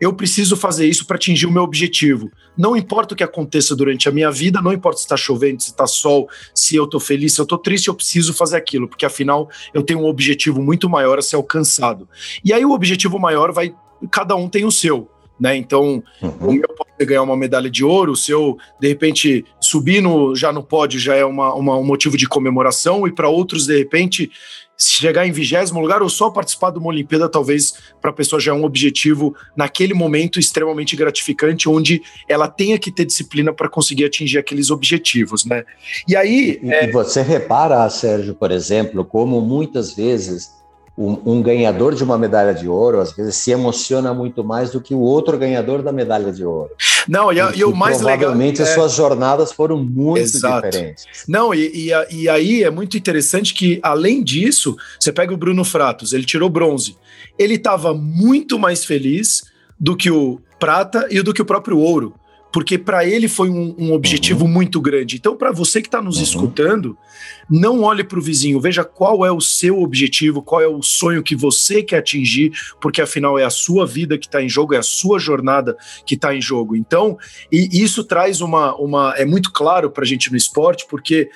eu 0.00 0.14
preciso 0.14 0.56
fazer 0.56 0.86
isso 0.86 1.06
para 1.06 1.16
atingir 1.16 1.46
o 1.46 1.50
meu 1.50 1.62
objetivo. 1.62 2.30
Não 2.56 2.76
importa 2.76 3.12
o 3.12 3.16
que 3.16 3.22
aconteça 3.22 3.76
durante 3.76 4.08
a 4.08 4.12
minha 4.12 4.30
vida, 4.30 4.62
não 4.62 4.72
importa 4.72 4.98
se 4.98 5.04
está 5.04 5.16
chovendo, 5.16 5.62
se 5.62 5.70
está 5.70 5.86
sol, 5.86 6.28
se 6.54 6.74
eu 6.74 6.84
estou 6.84 7.00
feliz, 7.00 7.34
se 7.34 7.40
eu 7.40 7.44
estou 7.44 7.58
triste, 7.58 7.88
eu 7.88 7.94
preciso 7.94 8.32
fazer 8.32 8.56
aquilo, 8.56 8.88
porque 8.88 9.04
afinal 9.04 9.48
eu 9.74 9.82
tenho 9.82 10.00
um 10.00 10.06
objetivo 10.06 10.62
muito 10.62 10.88
maior 10.88 11.18
a 11.18 11.22
ser 11.22 11.36
alcançado. 11.36 12.08
E 12.42 12.52
aí 12.52 12.64
o 12.64 12.72
objetivo 12.72 13.18
maior 13.18 13.52
vai, 13.52 13.74
cada 14.10 14.34
um 14.34 14.48
tem 14.48 14.64
o 14.64 14.72
seu. 14.72 15.10
Né? 15.38 15.56
Então, 15.56 16.02
uhum. 16.22 16.48
o 16.48 16.52
meu 16.52 16.68
ganhar 17.04 17.22
uma 17.22 17.36
medalha 17.36 17.70
de 17.70 17.84
ouro, 17.84 18.16
se 18.16 18.30
eu, 18.30 18.56
de 18.80 18.88
repente, 18.88 19.44
subir 19.60 20.00
no, 20.00 20.34
já 20.34 20.52
no 20.52 20.62
pódio 20.62 20.98
já 20.98 21.14
é 21.14 21.24
uma, 21.24 21.54
uma 21.54 21.76
um 21.76 21.84
motivo 21.84 22.16
de 22.16 22.28
comemoração, 22.28 23.06
e 23.06 23.12
para 23.12 23.28
outros, 23.28 23.66
de 23.66 23.76
repente, 23.76 24.30
chegar 24.76 25.26
em 25.26 25.32
vigésimo 25.32 25.80
lugar 25.80 26.02
ou 26.02 26.08
só 26.08 26.30
participar 26.30 26.70
de 26.70 26.78
uma 26.78 26.88
Olimpíada, 26.88 27.28
talvez 27.28 27.74
para 28.00 28.10
a 28.10 28.14
pessoa 28.14 28.40
já 28.40 28.52
é 28.52 28.54
um 28.54 28.64
objetivo 28.64 29.34
naquele 29.56 29.94
momento 29.94 30.38
extremamente 30.38 30.96
gratificante, 30.96 31.68
onde 31.68 32.02
ela 32.28 32.48
tenha 32.48 32.78
que 32.78 32.90
ter 32.90 33.04
disciplina 33.04 33.52
para 33.52 33.68
conseguir 33.68 34.04
atingir 34.04 34.38
aqueles 34.38 34.70
objetivos, 34.70 35.44
né? 35.44 35.64
E 36.08 36.16
aí. 36.16 36.60
E, 36.62 36.72
é... 36.72 36.88
e 36.88 36.92
você 36.92 37.22
repara, 37.22 37.88
Sérgio, 37.88 38.34
por 38.34 38.50
exemplo, 38.50 39.04
como 39.04 39.40
muitas 39.40 39.94
vezes 39.94 40.63
um, 40.96 41.18
um, 41.26 41.42
ganhador 41.42 41.94
de 41.94 42.04
uma 42.04 42.16
medalha 42.16 42.54
de 42.54 42.68
ouro, 42.68 43.00
às 43.00 43.12
vezes, 43.12 43.34
se 43.34 43.50
emociona 43.50 44.14
muito 44.14 44.44
mais 44.44 44.70
do 44.70 44.80
que 44.80 44.94
o 44.94 45.00
outro 45.00 45.36
ganhador 45.36 45.82
da 45.82 45.92
medalha 45.92 46.32
de 46.32 46.44
ouro. 46.44 46.70
Não, 47.08 47.32
e, 47.32 47.36
e, 47.36 47.58
e 47.58 47.64
o 47.64 47.74
mais 47.74 48.00
legal. 48.00 48.18
Provavelmente 48.18 48.62
é... 48.62 48.64
suas 48.64 48.92
jornadas 48.92 49.52
foram 49.52 49.76
muito 49.76 50.20
Exato. 50.20 50.68
diferentes. 50.68 51.04
Não, 51.28 51.52
e, 51.52 51.90
e, 52.10 52.28
aí 52.28 52.62
é 52.62 52.70
muito 52.70 52.96
interessante 52.96 53.52
que, 53.52 53.80
além 53.82 54.22
disso, 54.22 54.76
você 54.98 55.12
pega 55.12 55.34
o 55.34 55.36
Bruno 55.36 55.64
Fratos, 55.64 56.12
ele 56.12 56.24
tirou 56.24 56.48
bronze. 56.48 56.96
Ele 57.36 57.54
estava 57.54 57.92
muito 57.92 58.58
mais 58.58 58.84
feliz 58.84 59.44
do 59.78 59.96
que 59.96 60.10
o 60.10 60.40
prata 60.60 61.08
e 61.10 61.20
do 61.20 61.34
que 61.34 61.42
o 61.42 61.44
próprio 61.44 61.78
ouro 61.78 62.14
porque 62.54 62.78
para 62.78 63.04
ele 63.04 63.26
foi 63.26 63.50
um, 63.50 63.74
um 63.76 63.92
objetivo 63.92 64.44
uhum. 64.44 64.50
muito 64.52 64.80
grande. 64.80 65.16
Então, 65.16 65.36
para 65.36 65.50
você 65.50 65.82
que 65.82 65.88
está 65.88 66.00
nos 66.00 66.18
uhum. 66.18 66.22
escutando, 66.22 66.96
não 67.50 67.82
olhe 67.82 68.04
para 68.04 68.16
o 68.16 68.22
vizinho, 68.22 68.60
veja 68.60 68.84
qual 68.84 69.26
é 69.26 69.32
o 69.32 69.40
seu 69.40 69.82
objetivo, 69.82 70.40
qual 70.40 70.60
é 70.60 70.68
o 70.68 70.80
sonho 70.80 71.20
que 71.20 71.34
você 71.34 71.82
quer 71.82 71.98
atingir, 71.98 72.52
porque 72.80 73.02
afinal 73.02 73.36
é 73.36 73.44
a 73.44 73.50
sua 73.50 73.84
vida 73.84 74.16
que 74.16 74.26
está 74.26 74.40
em 74.40 74.48
jogo, 74.48 74.72
é 74.72 74.78
a 74.78 74.84
sua 74.84 75.18
jornada 75.18 75.76
que 76.06 76.14
está 76.14 76.32
em 76.32 76.40
jogo. 76.40 76.76
Então, 76.76 77.18
e 77.50 77.82
isso 77.82 78.04
traz 78.04 78.40
uma, 78.40 78.72
uma 78.76 79.14
é 79.16 79.24
muito 79.24 79.50
claro 79.52 79.90
para 79.90 80.04
a 80.04 80.06
gente 80.06 80.30
no 80.30 80.36
esporte, 80.36 80.86
porque 80.88 81.30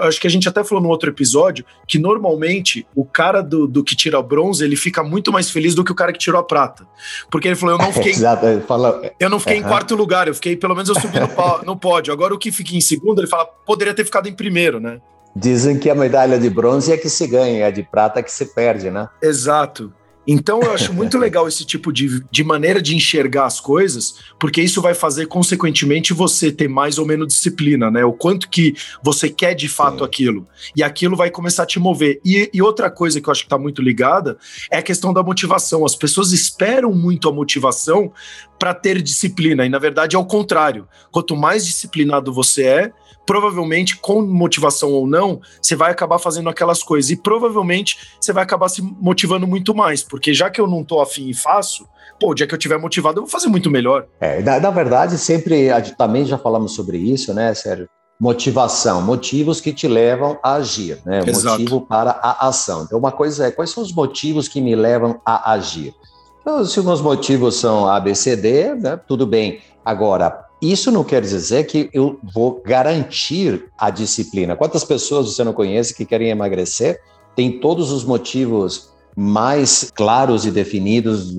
acho 0.00 0.20
que 0.20 0.26
a 0.26 0.30
gente 0.30 0.48
até 0.48 0.64
falou 0.64 0.82
no 0.82 0.88
outro 0.88 1.10
episódio 1.10 1.64
que 1.86 1.98
normalmente 1.98 2.86
o 2.94 3.04
cara 3.04 3.42
do, 3.42 3.66
do 3.66 3.84
que 3.84 3.94
tira 3.94 4.20
bronze 4.22 4.64
ele 4.64 4.76
fica 4.76 5.02
muito 5.02 5.30
mais 5.30 5.50
feliz 5.50 5.74
do 5.74 5.84
que 5.84 5.92
o 5.92 5.94
cara 5.94 6.12
que 6.12 6.18
tirou 6.18 6.40
a 6.40 6.42
prata. 6.42 6.86
Porque 7.30 7.48
ele 7.48 7.54
falou: 7.54 7.74
eu 7.74 7.78
não 7.78 7.92
fiquei. 7.92 8.12
Exato, 8.12 8.46
fala, 8.66 9.12
eu 9.20 9.28
não 9.28 9.38
fiquei 9.38 9.60
uhum. 9.60 9.64
em 9.64 9.68
quarto 9.68 9.94
lugar, 9.94 10.26
eu 10.28 10.34
fiquei, 10.34 10.47
pelo 10.56 10.74
menos 10.74 10.88
eu 10.88 10.94
subi 11.00 11.18
no, 11.20 11.62
no 11.64 11.76
pódio. 11.76 12.12
Agora 12.12 12.34
o 12.34 12.38
que 12.38 12.52
fica 12.52 12.74
em 12.74 12.80
segundo, 12.80 13.20
ele 13.20 13.28
fala, 13.28 13.44
poderia 13.44 13.94
ter 13.94 14.04
ficado 14.04 14.28
em 14.28 14.34
primeiro, 14.34 14.80
né? 14.80 15.00
Dizem 15.34 15.78
que 15.78 15.88
a 15.88 15.94
medalha 15.94 16.38
de 16.38 16.50
bronze 16.50 16.92
é 16.92 16.96
que 16.96 17.08
se 17.08 17.26
ganha, 17.26 17.66
a 17.66 17.70
de 17.70 17.82
prata 17.82 18.20
é 18.20 18.22
que 18.22 18.32
se 18.32 18.46
perde, 18.46 18.90
né? 18.90 19.08
Exato. 19.22 19.92
Então 20.30 20.60
eu 20.60 20.72
acho 20.72 20.92
muito 20.92 21.16
legal 21.16 21.48
esse 21.48 21.64
tipo 21.64 21.90
de, 21.90 22.22
de 22.30 22.44
maneira 22.44 22.82
de 22.82 22.94
enxergar 22.94 23.46
as 23.46 23.58
coisas, 23.58 24.16
porque 24.38 24.60
isso 24.60 24.82
vai 24.82 24.92
fazer, 24.92 25.24
consequentemente, 25.24 26.12
você 26.12 26.52
ter 26.52 26.68
mais 26.68 26.98
ou 26.98 27.06
menos 27.06 27.28
disciplina, 27.28 27.90
né? 27.90 28.04
O 28.04 28.12
quanto 28.12 28.50
que 28.50 28.74
você 29.02 29.30
quer 29.30 29.54
de 29.54 29.70
fato 29.70 30.00
Sim. 30.00 30.04
aquilo. 30.04 30.46
E 30.76 30.82
aquilo 30.82 31.16
vai 31.16 31.30
começar 31.30 31.62
a 31.62 31.66
te 31.66 31.78
mover. 31.78 32.20
E, 32.22 32.50
e 32.52 32.60
outra 32.60 32.90
coisa 32.90 33.22
que 33.22 33.26
eu 33.26 33.32
acho 33.32 33.40
que 33.40 33.46
está 33.46 33.56
muito 33.56 33.80
ligada 33.80 34.36
é 34.70 34.76
a 34.76 34.82
questão 34.82 35.14
da 35.14 35.22
motivação. 35.22 35.86
As 35.86 35.96
pessoas 35.96 36.30
esperam 36.30 36.92
muito 36.92 37.26
a 37.26 37.32
motivação 37.32 38.12
para 38.58 38.74
ter 38.74 39.00
disciplina. 39.00 39.64
E 39.64 39.70
na 39.70 39.78
verdade 39.78 40.14
é 40.14 40.18
o 40.18 40.26
contrário. 40.26 40.86
Quanto 41.10 41.34
mais 41.34 41.64
disciplinado 41.64 42.34
você 42.34 42.64
é, 42.64 42.92
provavelmente 43.28 43.98
com 43.98 44.22
motivação 44.22 44.90
ou 44.90 45.06
não, 45.06 45.38
você 45.60 45.76
vai 45.76 45.90
acabar 45.90 46.18
fazendo 46.18 46.48
aquelas 46.48 46.82
coisas. 46.82 47.10
E 47.10 47.16
provavelmente 47.16 48.16
você 48.18 48.32
vai 48.32 48.42
acabar 48.42 48.70
se 48.70 48.80
motivando 48.80 49.46
muito 49.46 49.74
mais, 49.74 50.02
porque 50.02 50.32
já 50.32 50.48
que 50.48 50.58
eu 50.58 50.66
não 50.66 50.82
tô 50.82 50.98
afim 50.98 51.28
e 51.28 51.34
faço, 51.34 51.86
pô, 52.18 52.30
o 52.30 52.34
dia 52.34 52.46
que 52.46 52.54
eu 52.54 52.58
tiver 52.58 52.78
motivado, 52.78 53.18
eu 53.18 53.24
vou 53.24 53.30
fazer 53.30 53.48
muito 53.48 53.70
melhor. 53.70 54.06
É, 54.18 54.40
na, 54.40 54.58
na 54.58 54.70
verdade, 54.70 55.18
sempre, 55.18 55.68
também 55.98 56.24
já 56.24 56.38
falamos 56.38 56.74
sobre 56.74 56.96
isso, 56.96 57.34
né, 57.34 57.52
Sérgio? 57.52 57.86
Motivação, 58.18 59.02
motivos 59.02 59.60
que 59.60 59.74
te 59.74 59.86
levam 59.86 60.38
a 60.42 60.54
agir, 60.54 60.98
né? 61.04 61.20
Exato. 61.26 61.60
Motivo 61.60 61.82
para 61.82 62.12
a 62.22 62.48
ação. 62.48 62.84
Então, 62.84 62.98
uma 62.98 63.12
coisa 63.12 63.48
é, 63.48 63.50
quais 63.50 63.68
são 63.68 63.82
os 63.82 63.92
motivos 63.92 64.48
que 64.48 64.58
me 64.58 64.74
levam 64.74 65.20
a 65.24 65.52
agir? 65.52 65.94
Então, 66.40 66.64
se 66.64 66.80
os 66.80 67.00
motivos 67.02 67.56
são 67.56 67.86
A, 67.86 68.00
B, 68.00 68.14
C, 68.14 68.34
D, 68.34 68.74
né, 68.74 68.98
tudo 69.06 69.26
bem. 69.26 69.60
Agora, 69.84 70.47
isso 70.60 70.90
não 70.90 71.04
quer 71.04 71.22
dizer 71.22 71.64
que 71.66 71.88
eu 71.92 72.18
vou 72.34 72.60
garantir 72.64 73.66
a 73.78 73.90
disciplina. 73.90 74.56
Quantas 74.56 74.84
pessoas 74.84 75.26
você 75.26 75.44
não 75.44 75.52
conhece 75.52 75.94
que 75.94 76.04
querem 76.04 76.30
emagrecer? 76.30 77.00
Tem 77.36 77.60
todos 77.60 77.92
os 77.92 78.04
motivos 78.04 78.90
mais 79.16 79.90
claros 79.94 80.44
e 80.44 80.50
definidos 80.50 81.34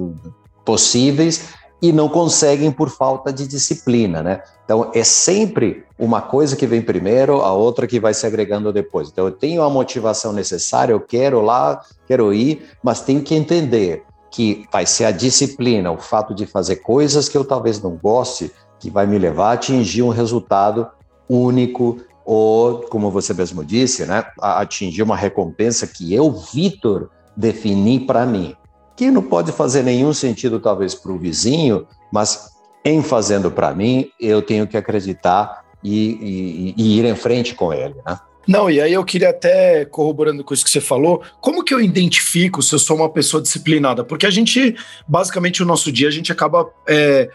possíveis 0.64 1.50
e 1.82 1.92
não 1.92 2.10
conseguem 2.10 2.72
por 2.72 2.90
falta 2.90 3.32
de 3.32 3.48
disciplina, 3.48 4.22
né? 4.22 4.42
Então 4.66 4.92
é 4.94 5.04
sempre 5.04 5.84
uma 5.98 6.22
coisa 6.22 6.56
que 6.56 6.68
vem 6.68 6.82
primeiro, 6.82 7.42
a 7.42 7.54
outra 7.54 7.88
que 7.88 8.00
vai 8.00 8.14
se 8.14 8.26
agregando 8.26 8.72
depois. 8.72 9.10
Então 9.10 9.26
eu 9.26 9.32
tenho 9.32 9.64
a 9.64 9.70
motivação 9.70 10.32
necessária, 10.32 10.94
eu 10.94 11.00
quero 11.00 11.42
lá, 11.42 11.82
quero 12.08 12.34
ir, 12.34 12.70
mas 12.84 13.02
tenho 13.02 13.22
que 13.22 13.34
entender 13.34 14.04
que 14.30 14.66
vai 14.72 14.86
ser 14.86 15.06
a 15.06 15.12
disciplina, 15.12 15.92
o 15.92 15.98
fato 15.98 16.36
de 16.36 16.46
fazer 16.46 16.78
coisas 16.78 17.28
que 17.28 17.38
eu 17.38 17.44
talvez 17.44 17.82
não 17.82 17.92
goste, 17.92 18.52
que 18.80 18.90
vai 18.90 19.06
me 19.06 19.18
levar 19.18 19.50
a 19.50 19.54
atingir 19.54 20.02
um 20.02 20.10
resultado 20.10 20.88
único 21.28 21.98
ou, 22.26 22.82
como 22.84 23.10
você 23.10 23.34
mesmo 23.34 23.66
disse, 23.66 24.06
né, 24.06 24.24
atingir 24.40 25.02
uma 25.02 25.16
recompensa 25.16 25.88
que 25.88 26.14
eu, 26.14 26.32
Vitor, 26.32 27.10
defini 27.36 28.00
para 28.00 28.26
mim. 28.26 28.56
Que 28.96 29.10
não 29.10 29.24
pode 29.24 29.52
fazer 29.52 29.84
nenhum 29.84 30.14
sentido, 30.14 30.60
talvez, 30.60 30.94
para 30.94 31.12
o 31.12 31.18
vizinho, 31.18 31.88
mas 32.12 32.52
em 32.86 33.02
fazendo 33.02 33.50
para 33.50 33.74
mim, 33.74 34.12
eu 34.20 34.42
tenho 34.42 34.68
que 34.68 34.78
acreditar 34.78 35.66
e, 35.84 36.74
e, 36.76 36.76
e 36.78 37.00
ir 37.00 37.06
em 37.06 37.16
frente 37.16 37.56
com 37.56 37.74
ele. 37.74 37.96
Né? 38.06 38.20
Não, 38.48 38.70
e 38.70 38.82
aí 38.82 38.94
eu 38.94 39.04
queria 39.04 39.30
até, 39.30 39.86
corroborando 39.86 40.44
com 40.44 40.54
isso 40.54 40.64
que 40.64 40.70
você 40.70 40.82
falou, 40.82 41.22
como 41.42 41.64
que 41.64 41.74
eu 41.74 41.82
identifico 41.82 42.62
se 42.62 42.74
eu 42.74 42.80
sou 42.80 42.96
uma 42.98 43.10
pessoa 43.10 43.42
disciplinada? 43.42 44.04
Porque 44.04 44.26
a 44.26 44.32
gente, 44.32 44.76
basicamente, 45.08 45.64
o 45.64 45.66
nosso 45.66 45.92
dia, 45.92 46.08
a 46.08 46.12
gente 46.12 46.32
acaba 46.32 46.70
é, 46.88 47.30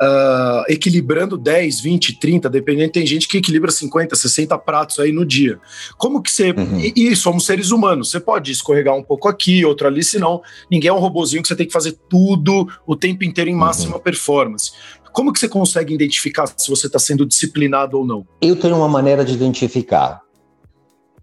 uh, 0.00 0.64
equilibrando 0.68 1.36
10, 1.36 1.80
20, 1.80 2.18
30, 2.18 2.48
dependendo, 2.48 2.92
tem 2.92 3.06
gente 3.06 3.28
que 3.28 3.38
equilibra 3.38 3.70
50, 3.70 4.14
60 4.14 4.56
pratos 4.58 4.98
aí 4.98 5.12
no 5.12 5.24
dia. 5.24 5.58
Como 5.96 6.22
que 6.22 6.30
você. 6.30 6.50
Uhum. 6.50 6.80
E, 6.80 6.92
e, 6.96 7.16
somos 7.16 7.46
seres 7.46 7.70
humanos, 7.70 8.10
você 8.10 8.20
pode 8.20 8.52
escorregar 8.52 8.94
um 8.94 9.02
pouco 9.02 9.28
aqui, 9.28 9.64
outro 9.64 9.86
ali, 9.86 10.02
senão 10.02 10.42
ninguém 10.70 10.88
é 10.88 10.92
um 10.92 10.98
robozinho 10.98 11.42
que 11.42 11.48
você 11.48 11.56
tem 11.56 11.66
que 11.66 11.72
fazer 11.72 11.98
tudo 12.08 12.68
o 12.86 12.96
tempo 12.96 13.24
inteiro 13.24 13.50
em 13.50 13.54
máxima 13.54 13.96
uhum. 13.96 14.02
performance. 14.02 14.72
Como 15.12 15.32
que 15.32 15.40
você 15.40 15.48
consegue 15.48 15.94
identificar 15.94 16.46
se 16.46 16.68
você 16.68 16.88
está 16.88 16.98
sendo 16.98 17.24
disciplinado 17.24 17.98
ou 17.98 18.06
não? 18.06 18.26
Eu 18.40 18.54
tenho 18.54 18.76
uma 18.76 18.88
maneira 18.88 19.24
de 19.24 19.32
identificar 19.32 20.20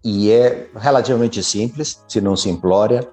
e 0.04 0.30
é 0.30 0.68
relativamente 0.76 1.42
simples, 1.42 2.04
se 2.06 2.20
não 2.20 2.36
simplória, 2.36 3.08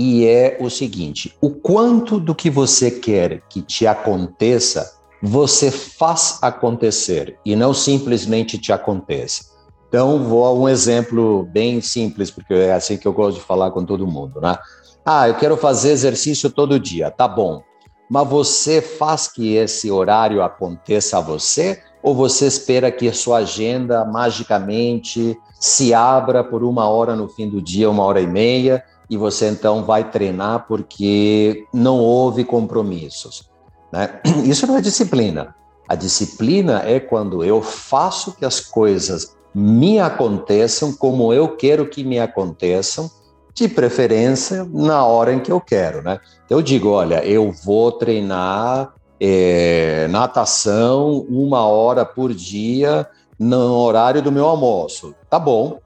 e 0.00 0.26
é 0.26 0.56
o 0.58 0.70
seguinte: 0.70 1.36
o 1.42 1.50
quanto 1.50 2.18
do 2.18 2.34
que 2.34 2.48
você 2.48 2.90
quer 2.90 3.42
que 3.50 3.60
te 3.60 3.86
aconteça, 3.86 4.98
você 5.22 5.70
faz 5.70 6.38
acontecer 6.40 7.38
e 7.44 7.54
não 7.54 7.74
simplesmente 7.74 8.56
te 8.56 8.72
acontece. 8.72 9.50
Então, 9.86 10.24
vou 10.24 10.46
a 10.46 10.54
um 10.54 10.66
exemplo 10.66 11.46
bem 11.52 11.82
simples, 11.82 12.30
porque 12.30 12.54
é 12.54 12.72
assim 12.72 12.96
que 12.96 13.06
eu 13.06 13.12
gosto 13.12 13.38
de 13.38 13.44
falar 13.44 13.72
com 13.72 13.84
todo 13.84 14.06
mundo, 14.06 14.40
né? 14.40 14.56
Ah, 15.04 15.28
eu 15.28 15.34
quero 15.34 15.56
fazer 15.58 15.90
exercício 15.90 16.48
todo 16.48 16.80
dia, 16.80 17.10
tá 17.10 17.28
bom. 17.28 17.62
Mas 18.08 18.26
você 18.26 18.80
faz 18.80 19.28
que 19.28 19.54
esse 19.54 19.90
horário 19.90 20.42
aconteça 20.42 21.18
a 21.18 21.20
você 21.20 21.82
ou 22.02 22.14
você 22.14 22.46
espera 22.46 22.90
que 22.90 23.06
a 23.06 23.12
sua 23.12 23.38
agenda 23.38 24.04
magicamente 24.04 25.36
se 25.58 25.92
abra 25.92 26.42
por 26.42 26.64
uma 26.64 26.88
hora 26.88 27.14
no 27.14 27.28
fim 27.28 27.50
do 27.50 27.60
dia, 27.60 27.90
uma 27.90 28.04
hora 28.04 28.20
e 28.20 28.26
meia, 28.26 28.82
e 29.10 29.16
você 29.16 29.48
então 29.48 29.84
vai 29.84 30.08
treinar 30.08 30.66
porque 30.68 31.66
não 31.74 31.98
houve 31.98 32.44
compromissos. 32.44 33.50
Né? 33.92 34.20
Isso 34.46 34.66
não 34.68 34.76
é 34.76 34.80
disciplina. 34.80 35.54
A 35.88 35.96
disciplina 35.96 36.82
é 36.86 37.00
quando 37.00 37.44
eu 37.44 37.60
faço 37.60 38.32
que 38.36 38.44
as 38.44 38.60
coisas 38.60 39.36
me 39.52 39.98
aconteçam 39.98 40.92
como 40.92 41.34
eu 41.34 41.56
quero 41.56 41.88
que 41.88 42.04
me 42.04 42.20
aconteçam, 42.20 43.10
de 43.52 43.68
preferência 43.68 44.64
na 44.72 45.04
hora 45.04 45.32
em 45.34 45.40
que 45.40 45.50
eu 45.50 45.60
quero, 45.60 46.02
né? 46.02 46.20
Eu 46.48 46.62
digo, 46.62 46.88
olha, 46.88 47.24
eu 47.26 47.52
vou 47.64 47.90
treinar 47.90 48.94
é, 49.20 50.06
natação 50.08 51.26
uma 51.28 51.66
hora 51.66 52.04
por 52.04 52.32
dia 52.32 53.06
no 53.38 53.76
horário 53.76 54.22
do 54.22 54.30
meu 54.30 54.46
almoço. 54.46 55.14
Tá 55.28 55.38
bom. 55.38 55.80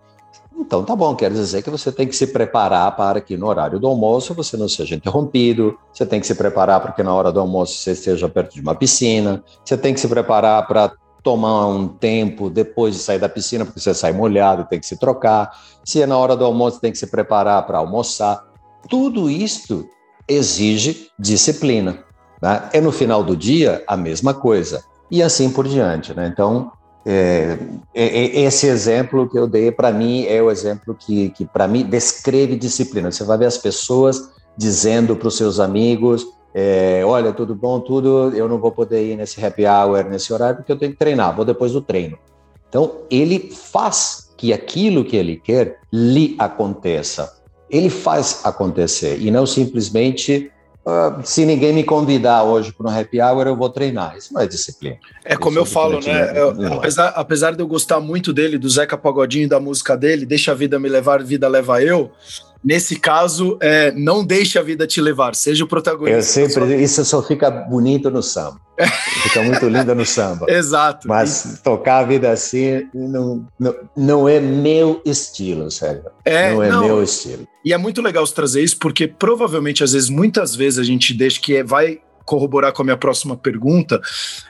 Então 0.56 0.84
tá 0.84 0.94
bom, 0.94 1.14
quer 1.14 1.30
dizer 1.30 1.62
que 1.62 1.70
você 1.70 1.90
tem 1.90 2.06
que 2.06 2.14
se 2.14 2.28
preparar 2.28 2.94
para 2.96 3.20
que 3.20 3.36
no 3.36 3.46
horário 3.46 3.78
do 3.78 3.86
almoço 3.86 4.34
você 4.34 4.56
não 4.56 4.68
seja 4.68 4.94
interrompido, 4.94 5.78
você 5.92 6.06
tem 6.06 6.20
que 6.20 6.26
se 6.26 6.34
preparar 6.34 6.80
para 6.80 6.92
que 6.92 7.02
na 7.02 7.12
hora 7.12 7.32
do 7.32 7.40
almoço 7.40 7.76
você 7.76 7.92
esteja 7.92 8.28
perto 8.28 8.54
de 8.54 8.60
uma 8.60 8.74
piscina, 8.74 9.42
você 9.64 9.76
tem 9.76 9.92
que 9.92 10.00
se 10.00 10.08
preparar 10.08 10.66
para 10.66 10.92
tomar 11.24 11.66
um 11.68 11.88
tempo 11.88 12.50
depois 12.50 12.94
de 12.94 13.00
sair 13.00 13.18
da 13.18 13.28
piscina, 13.28 13.64
porque 13.64 13.80
você 13.80 13.94
sai 13.94 14.12
molhado, 14.12 14.66
tem 14.68 14.78
que 14.78 14.86
se 14.86 14.98
trocar. 14.98 15.58
Se 15.82 16.02
é 16.02 16.06
na 16.06 16.18
hora 16.18 16.36
do 16.36 16.44
almoço, 16.44 16.80
tem 16.80 16.92
que 16.92 16.98
se 16.98 17.06
preparar 17.06 17.66
para 17.66 17.78
almoçar. 17.78 18.44
Tudo 18.88 19.30
isto 19.30 19.88
exige 20.28 21.08
disciplina. 21.18 22.04
Né? 22.42 22.68
É 22.74 22.80
no 22.80 22.92
final 22.92 23.24
do 23.24 23.34
dia 23.34 23.82
a 23.86 23.96
mesma 23.96 24.34
coisa. 24.34 24.84
E 25.10 25.22
assim 25.22 25.50
por 25.50 25.66
diante. 25.66 26.12
Né? 26.12 26.28
Então, 26.30 26.70
é, 27.06 27.58
é, 27.94 28.04
é 28.04 28.40
esse 28.40 28.66
exemplo 28.66 29.28
que 29.28 29.38
eu 29.38 29.46
dei 29.46 29.70
para 29.70 29.92
mim 29.92 30.24
é 30.26 30.42
o 30.42 30.50
exemplo 30.50 30.94
que, 30.94 31.30
que 31.30 31.44
para 31.44 31.68
mim 31.68 31.84
descreve 31.84 32.56
disciplina. 32.56 33.10
Você 33.10 33.24
vai 33.24 33.36
ver 33.36 33.46
as 33.46 33.58
pessoas 33.58 34.30
dizendo 34.56 35.14
para 35.14 35.28
os 35.28 35.36
seus 35.36 35.60
amigos: 35.60 36.26
é, 36.54 37.02
olha, 37.04 37.32
tudo 37.32 37.54
bom, 37.54 37.80
tudo, 37.80 38.32
eu 38.34 38.48
não 38.48 38.58
vou 38.58 38.72
poder 38.72 39.04
ir 39.04 39.16
nesse 39.16 39.44
happy 39.44 39.66
hour 39.66 40.04
nesse 40.04 40.32
horário 40.32 40.56
porque 40.56 40.72
eu 40.72 40.78
tenho 40.78 40.92
que 40.92 40.98
treinar, 40.98 41.34
vou 41.34 41.44
depois 41.44 41.72
do 41.72 41.80
treino. 41.80 42.18
Então, 42.68 43.02
ele 43.10 43.50
faz 43.50 44.32
que 44.36 44.52
aquilo 44.52 45.04
que 45.04 45.16
ele 45.16 45.36
quer 45.36 45.78
lhe 45.92 46.34
aconteça. 46.38 47.42
Ele 47.70 47.90
faz 47.90 48.40
acontecer 48.44 49.20
e 49.20 49.30
não 49.30 49.46
simplesmente 49.46 50.50
Uh, 50.86 51.22
se 51.24 51.46
ninguém 51.46 51.72
me 51.72 51.82
convidar 51.82 52.42
hoje 52.42 52.70
para 52.70 52.86
um 52.86 53.00
happy 53.00 53.18
hour, 53.18 53.46
eu 53.46 53.56
vou 53.56 53.70
treinar. 53.70 54.16
Isso 54.18 54.34
não 54.34 54.42
é 54.42 54.46
disciplina. 54.46 54.98
É 55.24 55.34
como 55.34 55.58
eu 55.58 55.64
falo, 55.64 55.98
né? 56.00 56.38
Eu, 56.38 56.50
é. 56.62 56.74
apesar, 56.74 57.08
apesar 57.08 57.54
de 57.54 57.62
eu 57.62 57.66
gostar 57.66 58.00
muito 58.00 58.34
dele, 58.34 58.58
do 58.58 58.68
Zeca 58.68 58.98
Pagodinho, 58.98 59.48
da 59.48 59.58
música 59.58 59.96
dele, 59.96 60.26
Deixa 60.26 60.52
a 60.52 60.54
vida 60.54 60.78
me 60.78 60.88
levar, 60.88 61.22
vida 61.22 61.48
leva 61.48 61.82
eu. 61.82 62.10
Nesse 62.64 62.98
caso, 62.98 63.58
é, 63.60 63.92
não 63.92 64.24
deixe 64.24 64.58
a 64.58 64.62
vida 64.62 64.86
te 64.86 65.00
levar, 65.00 65.34
seja 65.34 65.64
o 65.64 65.68
protagonista. 65.68 66.16
Eu 66.16 66.22
sempre, 66.22 66.82
isso 66.82 67.04
só 67.04 67.22
fica 67.22 67.50
bonito 67.50 68.10
no 68.10 68.22
samba. 68.22 68.58
fica 69.22 69.42
muito 69.42 69.68
lindo 69.68 69.94
no 69.94 70.06
samba. 70.06 70.46
Exato. 70.50 71.06
Mas 71.06 71.44
e... 71.44 71.62
tocar 71.62 71.98
a 71.98 72.04
vida 72.04 72.30
assim 72.30 72.88
não, 72.94 73.46
não, 73.58 73.74
não 73.96 74.28
é 74.28 74.40
meu 74.40 75.02
estilo, 75.04 75.70
sério. 75.70 76.04
É, 76.24 76.54
não 76.54 76.62
é 76.62 76.70
não. 76.70 76.84
meu 76.84 77.02
estilo. 77.02 77.46
E 77.64 77.72
é 77.72 77.78
muito 77.78 78.00
legal 78.00 78.26
trazer 78.26 78.62
isso, 78.62 78.78
porque 78.78 79.06
provavelmente, 79.06 79.84
às 79.84 79.92
vezes, 79.92 80.08
muitas 80.08 80.56
vezes 80.56 80.78
a 80.78 80.84
gente 80.84 81.12
deixa 81.12 81.40
que 81.40 81.56
é, 81.56 81.62
vai 81.62 82.00
corroborar 82.24 82.72
com 82.72 82.82
a 82.82 82.84
minha 82.84 82.96
próxima 82.96 83.36
pergunta, 83.36 84.00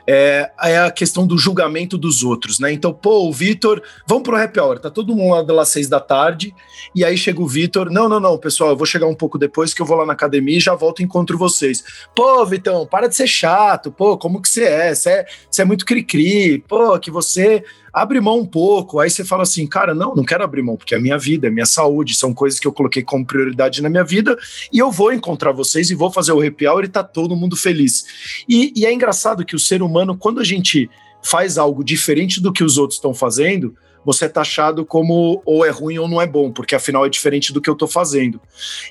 é, 0.07 0.51
é, 0.63 0.79
a 0.79 0.91
questão 0.91 1.27
do 1.27 1.37
julgamento 1.37 1.99
dos 1.99 2.23
outros, 2.23 2.59
né? 2.59 2.73
Então, 2.73 2.93
pô, 2.93 3.29
o 3.29 3.33
Vitor, 3.33 3.83
vamos 4.07 4.23
pro 4.23 4.37
happy 4.37 4.61
hour, 4.61 4.79
tá 4.79 4.91
todo 4.91 5.15
mundo 5.15 5.35
lá 5.35 5.43
das 5.43 5.69
seis 5.69 5.89
da 5.89 6.01
tarde, 6.01 6.55
e 6.95 7.05
aí 7.05 7.17
chega 7.17 7.41
o 7.41 7.47
Vitor, 7.47 7.91
não, 7.91 8.09
não, 8.09 8.21
não, 8.21 8.39
pessoal, 8.39 8.71
eu 8.71 8.77
vou 8.77 8.87
chegar 8.87 9.07
um 9.07 9.15
pouco 9.15 9.39
depois 9.39 9.75
que 9.75 9.83
eu 9.83 9.87
vou 9.87 9.97
lá 9.97 10.07
na 10.07 10.13
academia 10.13 10.57
e 10.57 10.61
já 10.61 10.75
volto 10.75 11.01
e 11.01 11.05
encontro 11.05 11.37
vocês. 11.37 11.85
Pô, 12.15 12.45
Vitão, 12.47 12.87
para 12.87 13.09
de 13.09 13.17
ser 13.17 13.27
chato, 13.27 13.91
pô, 13.91 14.17
como 14.17 14.41
que 14.41 14.49
você 14.49 14.65
é? 14.65 14.95
Você 14.95 15.11
é, 15.11 15.27
é 15.59 15.65
muito 15.65 15.85
cri-cri, 15.85 16.65
pô, 16.69 16.99
que 16.99 17.11
você 17.11 17.65
abre 17.95 18.21
mão 18.21 18.41
um 18.41 18.45
pouco. 18.45 18.99
Aí 18.99 19.09
você 19.09 19.25
fala 19.25 19.45
assim, 19.45 19.67
cara, 19.67 19.95
não, 19.95 20.15
não 20.15 20.25
quero 20.25 20.43
abrir 20.43 20.63
mão, 20.63 20.77
porque 20.77 20.97
é 20.97 20.99
minha 20.99 21.17
vida, 21.17 21.47
é 21.47 21.51
minha 21.51 21.65
saúde, 21.65 22.17
são 22.17 22.35
coisas 22.35 22.59
que 22.59 22.67
eu 22.67 22.73
coloquei 22.73 23.05
como 23.05 23.25
prioridade 23.25 23.81
na 23.81 23.89
minha 23.89 24.03
vida 24.03 24.37
e 24.73 24.79
eu 24.79 24.91
vou 24.91 25.13
encontrar 25.13 25.53
vocês 25.53 25.91
e 25.91 25.95
vou 25.95 26.11
fazer 26.11 26.33
o 26.33 26.45
happy 26.45 26.67
hour 26.67 26.85
e 26.85 26.89
tá 26.89 27.05
todo 27.05 27.37
mundo 27.37 27.57
feliz. 27.57 28.05
E, 28.49 28.73
e 28.75 28.85
é 28.85 28.93
engraçado 28.93 29.45
que 29.45 29.55
o 29.55 29.61
ser 29.61 29.81
humano, 29.81 30.17
quando 30.17 30.41
a 30.41 30.45
gente 30.45 30.91
faz 31.23 31.57
algo 31.57 31.85
diferente 31.85 32.43
do 32.43 32.53
que 32.53 32.65
os 32.65 32.77
outros 32.77 32.99
estão 32.99 33.15
fazendo, 33.15 33.75
você 34.05 34.27
é 34.27 34.29
taxado 34.29 34.85
como 34.85 35.43
ou 35.45 35.64
é 35.64 35.71
ruim 35.71 35.99
ou 35.99 36.09
não 36.09 36.21
é 36.21 36.27
bom, 36.27 36.51
porque 36.51 36.75
afinal 36.75 37.07
é 37.07 37.09
diferente 37.09 37.53
do 37.53 37.61
que 37.61 37.69
eu 37.69 37.75
estou 37.75 37.88
fazendo. 37.88 38.40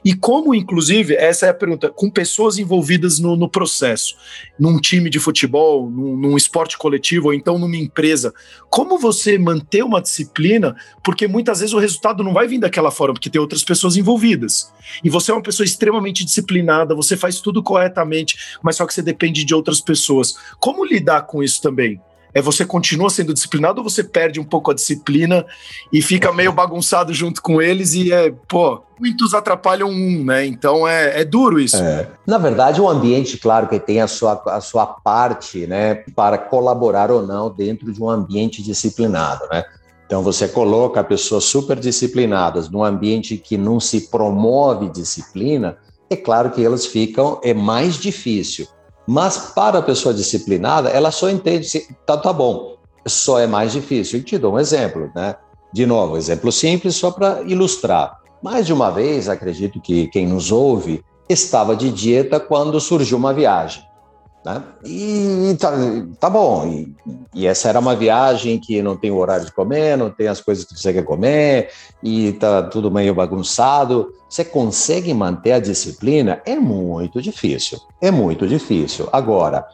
E 0.04 0.14
como, 0.14 0.56
inclusive, 0.56 1.16
essa 1.16 1.46
é 1.46 1.50
a 1.50 1.54
pergunta, 1.54 1.90
com 1.90 2.10
pessoas 2.10 2.58
envolvidas 2.58 3.20
no, 3.20 3.36
no 3.36 3.50
processo, 3.50 4.16
num 4.60 4.80
time 4.80 5.10
de 5.10 5.20
futebol, 5.20 5.90
num, 5.90 6.16
num 6.16 6.38
esporte 6.38 6.78
coletivo, 6.78 7.28
ou 7.28 7.34
então 7.34 7.58
numa 7.58 7.78
empresa, 7.78 8.34
como 8.70 8.98
você 8.98 9.38
manter 9.38 9.84
uma 9.84 10.02
disciplina, 10.02 10.76
porque 11.04 11.28
muitas 11.28 11.60
vezes 11.60 11.74
o 11.74 11.80
resultado 11.80 12.24
não 12.24 12.34
vai 12.34 12.48
vir 12.48 12.60
daquela 12.60 12.92
forma, 12.92 13.14
porque 13.14 13.30
tem 13.30 13.42
outras 13.42 13.64
pessoas 13.64 13.96
envolvidas. 13.96 14.72
E 15.04 15.10
você 15.10 15.32
é 15.32 15.34
uma 15.34 15.44
pessoa 15.44 15.66
extremamente 15.66 16.26
disciplinada, 16.26 16.96
você 16.96 17.16
faz 17.16 17.40
tudo 17.40 17.62
corretamente, 17.62 18.58
mas 18.62 18.76
só 18.76 18.86
que 18.86 18.94
você 18.94 19.02
depende 19.02 19.44
de 19.44 19.54
outras 19.54 19.80
pessoas. 19.80 20.36
Como 20.60 20.86
lidar 20.86 21.24
com 21.24 21.44
isso 21.44 21.62
também? 21.62 22.00
É 22.34 22.42
você 22.42 22.66
continua 22.66 23.10
sendo 23.10 23.34
disciplinado 23.34 23.82
ou 23.82 23.90
você 23.90 24.04
perde 24.04 24.40
um 24.40 24.44
pouco 24.44 24.72
a 24.72 24.74
disciplina 24.74 25.46
e 25.92 26.02
fica 26.02 26.34
meio 26.34 26.52
bagunçado 26.52 27.14
junto 27.14 27.42
com 27.42 27.62
eles 27.62 27.94
e 27.94 28.12
é, 28.12 28.34
pô, 28.48 28.82
muitos 29.00 29.34
atrapalham 29.34 29.90
um, 29.90 30.24
né? 30.24 30.46
Então 30.46 30.88
é, 30.88 31.22
é 31.22 31.26
duro 31.26 31.60
isso. 31.60 31.78
É. 31.78 32.10
Na 32.26 32.38
verdade, 32.38 32.82
o 32.82 32.90
ambiente, 32.90 33.38
claro 33.38 33.68
que 33.68 33.80
tem 33.80 34.02
a 34.02 34.08
sua, 34.08 34.42
a 34.48 34.62
sua 34.62 34.86
parte, 34.86 35.68
né, 35.68 35.96
para 36.16 36.38
colaborar 36.38 37.12
ou 37.12 37.26
não 37.26 37.50
dentro 37.50 37.92
de 37.92 38.02
um 38.02 38.10
ambiente 38.10 38.64
disciplinado, 38.64 39.46
né? 39.52 39.64
Então 40.06 40.22
você 40.22 40.48
coloca 40.48 41.04
pessoas 41.04 41.44
super 41.44 41.80
disciplinadas 41.80 42.70
num 42.70 42.84
ambiente 42.84 43.38
que 43.38 43.58
não 43.58 43.80
se 43.80 44.10
promove 44.10 44.90
disciplina, 44.90 45.78
é 46.10 46.16
claro 46.16 46.52
que 46.52 46.64
elas 46.64 46.86
ficam 46.86 47.40
é 47.44 47.54
mais 47.54 47.96
difícil. 47.96 48.68
Mas 49.06 49.52
para 49.54 49.80
a 49.80 49.82
pessoa 49.82 50.14
disciplinada, 50.14 50.90
ela 50.90 51.12
só 51.12 51.30
entende 51.30 51.68
se 51.68 51.96
tá, 52.06 52.16
tá 52.18 52.32
bom, 52.32 52.78
só 53.06 53.40
é 53.40 53.48
mais 53.48 53.72
difícil. 53.72 54.20
E 54.20 54.24
te 54.24 54.38
dou 54.38 54.54
um 54.54 54.60
exemplo, 54.60 55.12
né? 55.16 55.36
De 55.74 55.86
novo, 55.86 56.18
exemplo 56.18 56.52
simples 56.52 56.96
só 56.96 57.12
para 57.12 57.42
ilustrar. 57.42 58.20
Mais 58.42 58.66
de 58.66 58.74
uma 58.74 58.90
vez, 58.90 59.28
acredito 59.28 59.82
que 59.82 60.08
quem 60.08 60.28
nos 60.28 60.52
ouve 60.52 61.04
estava 61.28 61.76
de 61.76 61.90
dieta 61.90 62.40
quando 62.40 62.80
surgiu 62.80 63.18
uma 63.18 63.34
viagem. 63.34 63.84
Né? 64.46 64.62
E 64.84 65.56
tá, 65.58 65.72
tá 66.20 66.30
bom. 66.30 66.68
E, 66.68 66.96
e, 67.34 67.48
essa 67.48 67.70
era 67.70 67.80
uma 67.80 67.96
viagem 67.96 68.60
que 68.60 68.82
não 68.82 68.98
tem 68.98 69.10
o 69.10 69.18
horário 69.18 69.46
de 69.46 69.54
comer, 69.54 69.98
não 69.98 70.10
tem 70.10 70.28
as 70.28 70.42
coisas 70.42 70.66
que 70.66 70.78
você 70.78 70.92
quer 70.92 71.04
comer, 71.04 71.70
e 72.04 72.34
tá 72.34 72.64
tudo 72.64 72.92
meio 72.92 73.16
bagunçado. 73.16 74.14
Você 74.30 74.44
consegue 74.44 75.14
manter 75.14 75.54
a 75.54 75.60
disciplina? 75.60 76.42
É 76.46 76.56
muito 76.56 77.22
difícil. 77.22 77.80
É 78.02 78.12
muito 78.12 78.46
difícil. 78.46 79.08
Agora, 79.14 79.66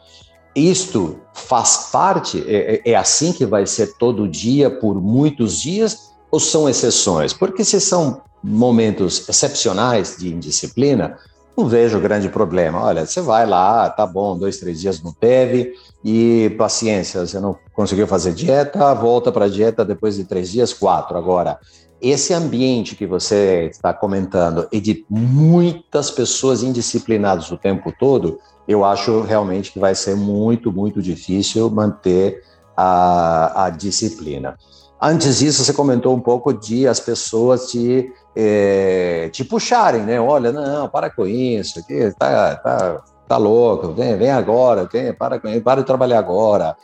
isto 0.54 1.18
faz 1.32 1.88
parte, 1.90 2.44
é, 2.46 2.74
é, 2.84 2.92
é 2.92 2.94
assim 2.94 3.32
que 3.32 3.46
vai 3.46 3.66
ser 3.66 3.94
todo 3.98 4.28
dia, 4.28 4.70
por 4.70 5.00
muitos 5.00 5.60
dias, 5.60 6.10
ou 6.30 6.38
são 6.38 6.68
exceções? 6.68 7.32
Porque 7.32 7.64
se 7.64 7.80
são 7.80 8.22
momentos 8.42 9.28
excepcionais 9.28 10.16
de 10.18 10.32
indisciplina, 10.32 11.18
não 11.56 11.68
vejo 11.68 12.00
grande 12.00 12.28
problema. 12.28 12.82
Olha, 12.82 13.06
você 13.06 13.20
vai 13.20 13.46
lá, 13.46 13.88
tá 13.90 14.06
bom, 14.06 14.36
dois, 14.36 14.58
três 14.58 14.80
dias 14.80 15.02
não 15.02 15.12
teve, 15.12 15.74
e 16.04 16.54
paciência, 16.56 17.26
você 17.26 17.38
não 17.38 17.56
conseguiu 17.74 18.06
fazer 18.06 18.32
dieta, 18.32 18.94
volta 18.94 19.30
para 19.30 19.44
a 19.44 19.48
dieta 19.48 19.84
depois 19.84 20.16
de 20.16 20.24
três 20.24 20.50
dias, 20.50 20.72
quatro. 20.72 21.18
Agora, 21.18 21.58
esse 22.00 22.32
ambiente 22.32 22.96
que 22.96 23.06
você 23.06 23.68
está 23.70 23.92
comentando 23.92 24.66
e 24.72 24.80
de 24.80 25.04
muitas 25.08 26.10
pessoas 26.10 26.62
indisciplinadas 26.62 27.50
o 27.50 27.58
tempo 27.58 27.92
todo, 27.98 28.38
eu 28.66 28.84
acho 28.84 29.20
realmente 29.22 29.72
que 29.72 29.78
vai 29.78 29.94
ser 29.94 30.16
muito, 30.16 30.72
muito 30.72 31.02
difícil 31.02 31.68
manter 31.68 32.42
a, 32.76 33.66
a 33.66 33.70
disciplina. 33.70 34.56
Antes 35.02 35.38
disso, 35.38 35.64
você 35.64 35.72
comentou 35.72 36.14
um 36.14 36.20
pouco 36.20 36.52
de 36.52 36.86
as 36.86 37.00
pessoas 37.00 37.70
te, 37.70 38.12
é, 38.34 39.28
te 39.32 39.44
puxarem, 39.44 40.02
né? 40.02 40.20
Olha, 40.20 40.52
não, 40.52 40.88
para 40.88 41.10
com 41.10 41.26
isso, 41.26 41.84
que 41.86 42.10
tá, 42.18 42.56
tá, 42.56 43.02
tá 43.28 43.36
louco, 43.36 43.92
vem, 43.92 44.16
vem 44.16 44.30
agora, 44.30 44.88
vem, 44.90 45.12
para, 45.12 45.38
para 45.38 45.80
de 45.80 45.86
trabalhar 45.86 46.18
agora, 46.18 46.76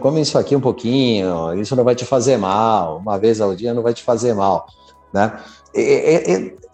come 0.00 0.20
isso 0.20 0.38
aqui 0.38 0.56
um 0.56 0.60
pouquinho, 0.60 1.54
isso 1.60 1.76
não 1.76 1.84
vai 1.84 1.94
te 1.94 2.04
fazer 2.04 2.36
mal, 2.36 2.98
uma 2.98 3.18
vez 3.18 3.40
ao 3.40 3.54
dia 3.54 3.74
não 3.74 3.82
vai 3.82 3.94
te 3.94 4.02
fazer 4.02 4.34
mal, 4.34 4.66
né? 5.12 5.38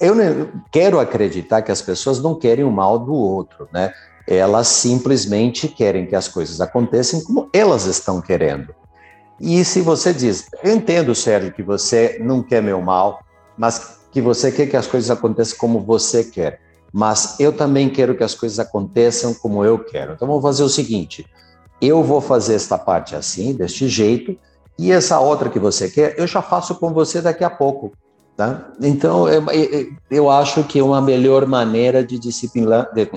Eu 0.01 0.49
quero 0.71 0.99
acreditar 0.99 1.63
que 1.63 1.73
as 1.73 1.83
pessoas 1.83 2.21
não 2.21 2.35
querem 2.35 2.65
o 2.65 2.71
mal 2.71 2.99
do 2.99 3.13
outro, 3.13 3.69
né? 3.73 3.93
Elas 4.27 4.69
simplesmente 4.69 5.69
querem 5.69 6.07
que 6.07 6.17
as 6.17 6.29
coisas 6.29 6.61
aconteçam 6.61 7.21
como 7.23 7.51
elas 7.53 7.85
estão 7.85 8.23
querendo. 8.23 8.75
E 9.39 9.65
se 9.65 9.81
você 9.81 10.15
diz, 10.15 10.47
eu 10.63 10.73
entendo, 10.73 11.15
Sérgio, 11.15 11.53
que 11.53 11.63
você 11.63 12.19
não 12.21 12.43
quer 12.43 12.63
meu 12.63 12.81
mal, 12.81 13.21
mas 13.59 14.01
que 14.15 14.23
você 14.23 14.53
quer 14.53 14.67
que 14.69 14.77
as 14.77 14.87
coisas 14.87 15.11
aconteçam 15.11 15.59
como 15.59 15.81
você 15.81 16.23
quer, 16.23 16.61
mas 16.93 17.35
eu 17.41 17.53
também 17.53 17.91
quero 17.91 18.17
que 18.17 18.23
as 18.23 18.35
coisas 18.35 18.61
aconteçam 18.61 19.35
como 19.35 19.65
eu 19.65 19.81
quero. 19.81 20.13
Então 20.13 20.29
vamos 20.29 20.43
fazer 20.43 20.63
o 20.63 20.69
seguinte: 20.69 21.27
eu 21.83 22.05
vou 22.05 22.21
fazer 22.21 22.55
esta 22.55 22.79
parte 22.79 23.17
assim, 23.17 23.53
deste 23.53 23.89
jeito, 23.89 24.39
e 24.79 24.93
essa 24.93 25.19
outra 25.19 25.51
que 25.51 25.59
você 25.59 25.91
quer, 25.91 26.15
eu 26.17 26.29
já 26.29 26.41
faço 26.41 26.77
com 26.77 26.93
você 26.93 27.21
daqui 27.21 27.43
a 27.43 27.51
pouco. 27.51 27.93
Tá? 28.37 28.69
Então, 28.81 29.29
eu, 29.29 29.45
eu 30.11 30.31
acho 30.31 30.65
que 30.65 30.83
uma 30.83 31.01
melhor 31.01 31.47
maneira 31.47 32.05
de 32.05 32.19
disciplinar, 32.19 32.89
de, 32.93 33.09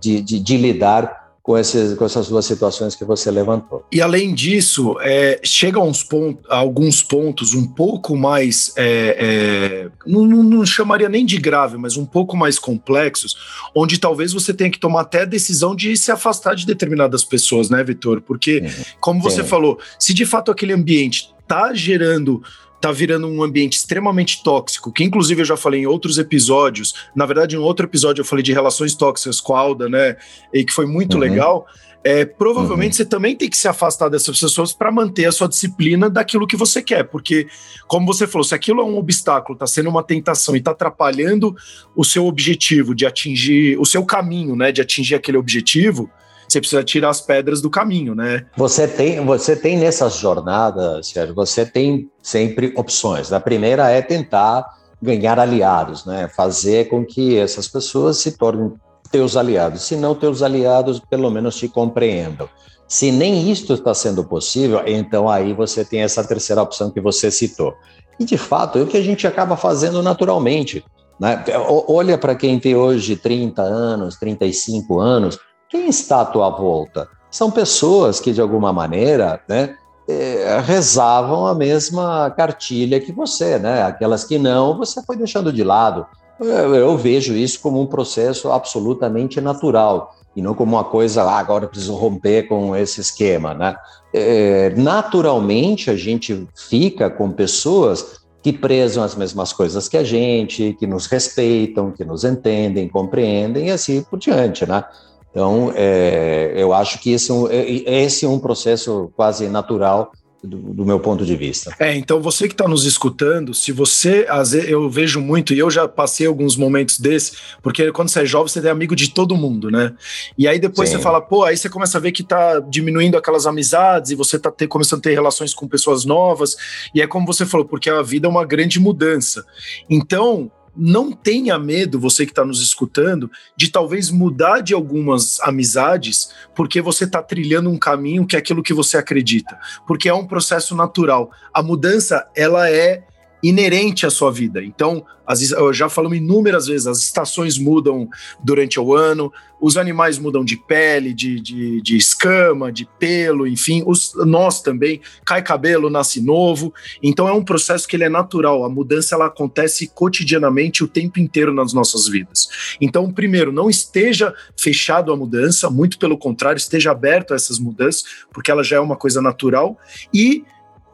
de, 0.00 0.20
de, 0.20 0.40
de 0.40 0.56
lidar 0.56 1.19
com, 1.42 1.56
esses, 1.56 1.94
com 1.94 2.04
essas 2.04 2.28
duas 2.28 2.44
situações 2.44 2.94
que 2.94 3.04
você 3.04 3.30
levantou. 3.30 3.84
E 3.90 4.00
além 4.00 4.34
disso, 4.34 4.96
é, 5.00 5.40
chega 5.42 5.78
a, 5.78 5.82
uns 5.82 6.06
a 6.48 6.56
alguns 6.56 7.02
pontos 7.02 7.54
um 7.54 7.66
pouco 7.66 8.16
mais, 8.16 8.72
é, 8.76 9.16
é, 9.18 9.90
não, 10.06 10.26
não, 10.26 10.66
chamaria 10.66 11.08
nem 11.08 11.24
de 11.24 11.38
grave, 11.38 11.76
mas 11.78 11.96
um 11.96 12.04
pouco 12.04 12.36
mais 12.36 12.58
complexos, 12.58 13.36
onde 13.74 13.98
talvez 13.98 14.32
você 14.32 14.52
tenha 14.52 14.70
que 14.70 14.78
tomar 14.78 15.02
até 15.02 15.22
a 15.22 15.26
decisão 15.26 15.74
de 15.74 15.96
se 15.96 16.12
afastar 16.12 16.54
de 16.54 16.66
determinadas 16.66 17.24
pessoas, 17.24 17.70
né, 17.70 17.82
Vitor? 17.82 18.20
Porque, 18.20 18.60
uhum. 18.60 18.84
como 19.00 19.22
você 19.22 19.42
Sim. 19.42 19.48
falou, 19.48 19.78
se 19.98 20.12
de 20.12 20.26
fato 20.26 20.50
aquele 20.50 20.72
ambiente 20.72 21.34
está 21.40 21.72
gerando 21.74 22.42
tá 22.80 22.90
virando 22.90 23.28
um 23.28 23.42
ambiente 23.42 23.74
extremamente 23.74 24.42
tóxico, 24.42 24.90
que 24.90 25.04
inclusive 25.04 25.42
eu 25.42 25.44
já 25.44 25.56
falei 25.56 25.82
em 25.82 25.86
outros 25.86 26.18
episódios. 26.18 26.94
Na 27.14 27.26
verdade, 27.26 27.54
em 27.56 27.58
outro 27.58 27.86
episódio 27.86 28.22
eu 28.22 28.24
falei 28.24 28.42
de 28.42 28.52
relações 28.52 28.94
tóxicas 28.94 29.40
com 29.40 29.54
a 29.54 29.60
Alda, 29.60 29.88
né? 29.88 30.16
E 30.52 30.64
que 30.64 30.72
foi 30.72 30.86
muito 30.86 31.14
uhum. 31.14 31.20
legal. 31.20 31.66
É, 32.02 32.24
provavelmente 32.24 32.92
uhum. 32.92 32.96
você 32.96 33.04
também 33.04 33.36
tem 33.36 33.50
que 33.50 33.56
se 33.56 33.68
afastar 33.68 34.08
dessas 34.08 34.40
pessoas 34.40 34.72
para 34.72 34.90
manter 34.90 35.26
a 35.26 35.32
sua 35.32 35.46
disciplina 35.46 36.08
daquilo 36.08 36.46
que 36.46 36.56
você 36.56 36.80
quer, 36.80 37.04
porque, 37.04 37.46
como 37.86 38.06
você 38.06 38.26
falou, 38.26 38.42
se 38.42 38.54
aquilo 38.54 38.80
é 38.80 38.84
um 38.84 38.96
obstáculo, 38.96 39.54
está 39.54 39.66
sendo 39.66 39.90
uma 39.90 40.02
tentação 40.02 40.56
e 40.56 40.60
está 40.60 40.70
atrapalhando 40.70 41.54
o 41.94 42.02
seu 42.02 42.24
objetivo 42.24 42.94
de 42.94 43.04
atingir, 43.04 43.78
o 43.78 43.84
seu 43.84 44.02
caminho, 44.02 44.56
né, 44.56 44.72
de 44.72 44.80
atingir 44.80 45.14
aquele 45.14 45.36
objetivo, 45.36 46.10
você 46.50 46.58
precisa 46.58 46.82
tirar 46.82 47.10
as 47.10 47.20
pedras 47.20 47.62
do 47.62 47.70
caminho, 47.70 48.12
né? 48.12 48.44
Você 48.56 48.88
tem, 48.88 49.24
você 49.24 49.54
tem 49.54 49.78
nessas 49.78 50.16
jornadas, 50.16 51.06
Sérgio, 51.06 51.32
você 51.32 51.64
tem 51.64 52.10
sempre 52.20 52.72
opções. 52.76 53.32
A 53.32 53.38
primeira 53.38 53.88
é 53.88 54.02
tentar 54.02 54.66
ganhar 55.00 55.38
aliados, 55.38 56.04
né? 56.04 56.28
Fazer 56.28 56.88
com 56.88 57.04
que 57.06 57.38
essas 57.38 57.68
pessoas 57.68 58.18
se 58.18 58.36
tornem 58.36 58.72
teus 59.12 59.36
aliados. 59.36 59.82
Se 59.82 59.94
não 59.94 60.12
teus 60.12 60.42
aliados, 60.42 60.98
pelo 60.98 61.30
menos 61.30 61.56
te 61.56 61.68
compreendam. 61.68 62.48
Se 62.88 63.12
nem 63.12 63.48
isto 63.48 63.74
está 63.74 63.94
sendo 63.94 64.24
possível, 64.24 64.82
então 64.84 65.28
aí 65.28 65.52
você 65.52 65.84
tem 65.84 66.02
essa 66.02 66.24
terceira 66.24 66.62
opção 66.62 66.90
que 66.90 67.00
você 67.00 67.30
citou. 67.30 67.74
E 68.18 68.24
de 68.24 68.36
fato, 68.36 68.80
é 68.80 68.82
o 68.82 68.86
que 68.88 68.96
a 68.96 69.02
gente 69.02 69.24
acaba 69.24 69.56
fazendo 69.56 70.02
naturalmente. 70.02 70.84
Né? 71.20 71.44
Olha 71.86 72.18
para 72.18 72.34
quem 72.34 72.58
tem 72.58 72.74
hoje 72.74 73.14
30 73.14 73.62
anos, 73.62 74.16
35 74.16 74.98
anos, 74.98 75.38
quem 75.70 75.88
está 75.88 76.22
à 76.22 76.24
tua 76.24 76.50
volta? 76.50 77.08
São 77.30 77.50
pessoas 77.50 78.18
que, 78.18 78.32
de 78.32 78.40
alguma 78.40 78.72
maneira, 78.72 79.40
né, 79.48 79.76
é, 80.08 80.60
rezavam 80.64 81.46
a 81.46 81.54
mesma 81.54 82.28
cartilha 82.30 83.00
que 83.00 83.12
você, 83.12 83.58
né? 83.58 83.84
Aquelas 83.84 84.24
que 84.24 84.36
não, 84.36 84.76
você 84.76 85.00
foi 85.04 85.16
deixando 85.16 85.52
de 85.52 85.62
lado. 85.62 86.04
Eu, 86.40 86.74
eu 86.74 86.96
vejo 86.96 87.34
isso 87.34 87.60
como 87.60 87.80
um 87.80 87.86
processo 87.86 88.50
absolutamente 88.50 89.40
natural 89.40 90.16
e 90.34 90.42
não 90.42 90.54
como 90.54 90.76
uma 90.76 90.84
coisa, 90.84 91.22
ah, 91.22 91.38
agora 91.38 91.68
preciso 91.68 91.94
romper 91.94 92.48
com 92.48 92.74
esse 92.74 93.00
esquema, 93.00 93.54
né? 93.54 93.76
É, 94.12 94.72
naturalmente, 94.76 95.90
a 95.90 95.96
gente 95.96 96.48
fica 96.54 97.08
com 97.08 97.30
pessoas 97.30 98.20
que 98.42 98.52
prezam 98.52 99.04
as 99.04 99.14
mesmas 99.14 99.52
coisas 99.52 99.88
que 99.88 99.96
a 99.96 100.04
gente, 100.04 100.74
que 100.78 100.86
nos 100.86 101.06
respeitam, 101.06 101.92
que 101.92 102.04
nos 102.04 102.24
entendem, 102.24 102.88
compreendem 102.88 103.68
e 103.68 103.70
assim 103.70 104.02
por 104.02 104.18
diante, 104.18 104.66
né? 104.66 104.84
Então, 105.30 105.72
é, 105.76 106.52
eu 106.56 106.72
acho 106.72 106.98
que 106.98 107.12
esse, 107.12 107.32
é, 107.50 107.56
é, 107.56 108.02
esse 108.04 108.24
é 108.24 108.28
um 108.28 108.38
processo 108.38 109.10
quase 109.14 109.48
natural 109.48 110.12
do, 110.42 110.56
do, 110.56 110.86
meu 110.86 110.98
ponto 110.98 111.24
de 111.24 111.36
vista. 111.36 111.74
É, 111.78 111.94
então 111.94 112.20
você 112.20 112.48
que 112.48 112.54
está 112.54 112.66
nos 112.66 112.84
escutando, 112.84 113.52
se 113.52 113.72
você, 113.72 114.26
eu 114.66 114.88
vejo 114.88 115.20
muito, 115.20 115.52
e 115.52 115.58
eu 115.58 115.70
já 115.70 115.86
passei 115.86 116.26
alguns 116.26 116.56
momentos 116.56 116.98
desses, 116.98 117.36
porque 117.62 117.92
quando 117.92 118.08
você 118.08 118.22
é 118.22 118.26
jovem, 118.26 118.48
você 118.48 118.66
é 118.66 118.70
amigo 118.70 118.96
de 118.96 119.10
todo 119.12 119.36
mundo, 119.36 119.70
né? 119.70 119.92
E 120.38 120.48
aí 120.48 120.58
depois 120.58 120.88
Sim. 120.88 120.96
você 120.96 121.02
fala, 121.02 121.20
pô, 121.20 121.44
aí 121.44 121.56
você 121.56 121.68
começa 121.68 121.98
a 121.98 122.00
ver 122.00 122.12
que 122.12 122.22
tá 122.22 122.58
diminuindo 122.60 123.16
aquelas 123.16 123.46
amizades, 123.46 124.10
e 124.10 124.14
você 124.14 124.38
tá 124.38 124.50
ter, 124.50 124.66
começando 124.66 125.00
a 125.00 125.02
ter 125.02 125.12
relações 125.12 125.52
com 125.52 125.68
pessoas 125.68 126.04
novas, 126.04 126.56
e 126.94 127.02
é 127.02 127.06
como 127.06 127.26
você 127.26 127.44
falou, 127.44 127.66
porque 127.66 127.90
a 127.90 128.02
vida 128.02 128.26
é 128.26 128.30
uma 128.30 128.44
grande 128.44 128.80
mudança. 128.80 129.44
Então, 129.88 130.50
não 130.80 131.12
tenha 131.12 131.58
medo, 131.58 132.00
você 132.00 132.24
que 132.24 132.32
está 132.32 132.44
nos 132.44 132.62
escutando, 132.62 133.30
de 133.54 133.70
talvez 133.70 134.10
mudar 134.10 134.60
de 134.60 134.72
algumas 134.72 135.38
amizades, 135.40 136.30
porque 136.56 136.80
você 136.80 137.04
está 137.04 137.22
trilhando 137.22 137.68
um 137.68 137.78
caminho 137.78 138.26
que 138.26 138.34
é 138.34 138.38
aquilo 138.38 138.62
que 138.62 138.72
você 138.72 138.96
acredita, 138.96 139.58
porque 139.86 140.08
é 140.08 140.14
um 140.14 140.26
processo 140.26 140.74
natural. 140.74 141.30
A 141.52 141.62
mudança, 141.62 142.26
ela 142.34 142.70
é 142.70 143.04
inerente 143.42 144.06
à 144.06 144.10
sua 144.10 144.30
vida. 144.30 144.62
Então, 144.62 145.04
as, 145.26 145.40
já 145.72 145.88
falamos 145.88 146.18
inúmeras 146.18 146.66
vezes, 146.66 146.86
as 146.88 146.98
estações 146.98 147.56
mudam 147.56 148.08
durante 148.42 148.80
o 148.80 148.94
ano, 148.94 149.32
os 149.60 149.76
animais 149.76 150.18
mudam 150.18 150.44
de 150.44 150.56
pele, 150.56 151.14
de, 151.14 151.40
de, 151.40 151.80
de 151.82 151.96
escama, 151.96 152.72
de 152.72 152.88
pelo, 152.98 153.46
enfim, 153.46 153.84
os, 153.86 154.12
nós 154.26 154.60
também, 154.60 155.00
cai 155.24 155.40
cabelo, 155.42 155.88
nasce 155.88 156.20
novo. 156.20 156.74
Então 157.02 157.28
é 157.28 157.32
um 157.32 157.44
processo 157.44 157.86
que 157.86 157.94
ele 157.94 158.04
é 158.04 158.08
natural, 158.08 158.64
a 158.64 158.68
mudança 158.68 159.14
ela 159.14 159.26
acontece 159.26 159.88
cotidianamente 159.88 160.82
o 160.82 160.88
tempo 160.88 161.20
inteiro 161.20 161.54
nas 161.54 161.72
nossas 161.72 162.08
vidas. 162.08 162.76
Então, 162.80 163.12
primeiro, 163.12 163.52
não 163.52 163.70
esteja 163.70 164.34
fechado 164.56 165.12
à 165.12 165.16
mudança, 165.16 165.70
muito 165.70 165.98
pelo 165.98 166.18
contrário, 166.18 166.58
esteja 166.58 166.90
aberto 166.90 167.32
a 167.32 167.36
essas 167.36 167.58
mudanças, 167.58 168.02
porque 168.32 168.50
ela 168.50 168.64
já 168.64 168.76
é 168.76 168.80
uma 168.80 168.96
coisa 168.96 169.22
natural, 169.22 169.78
e 170.12 170.44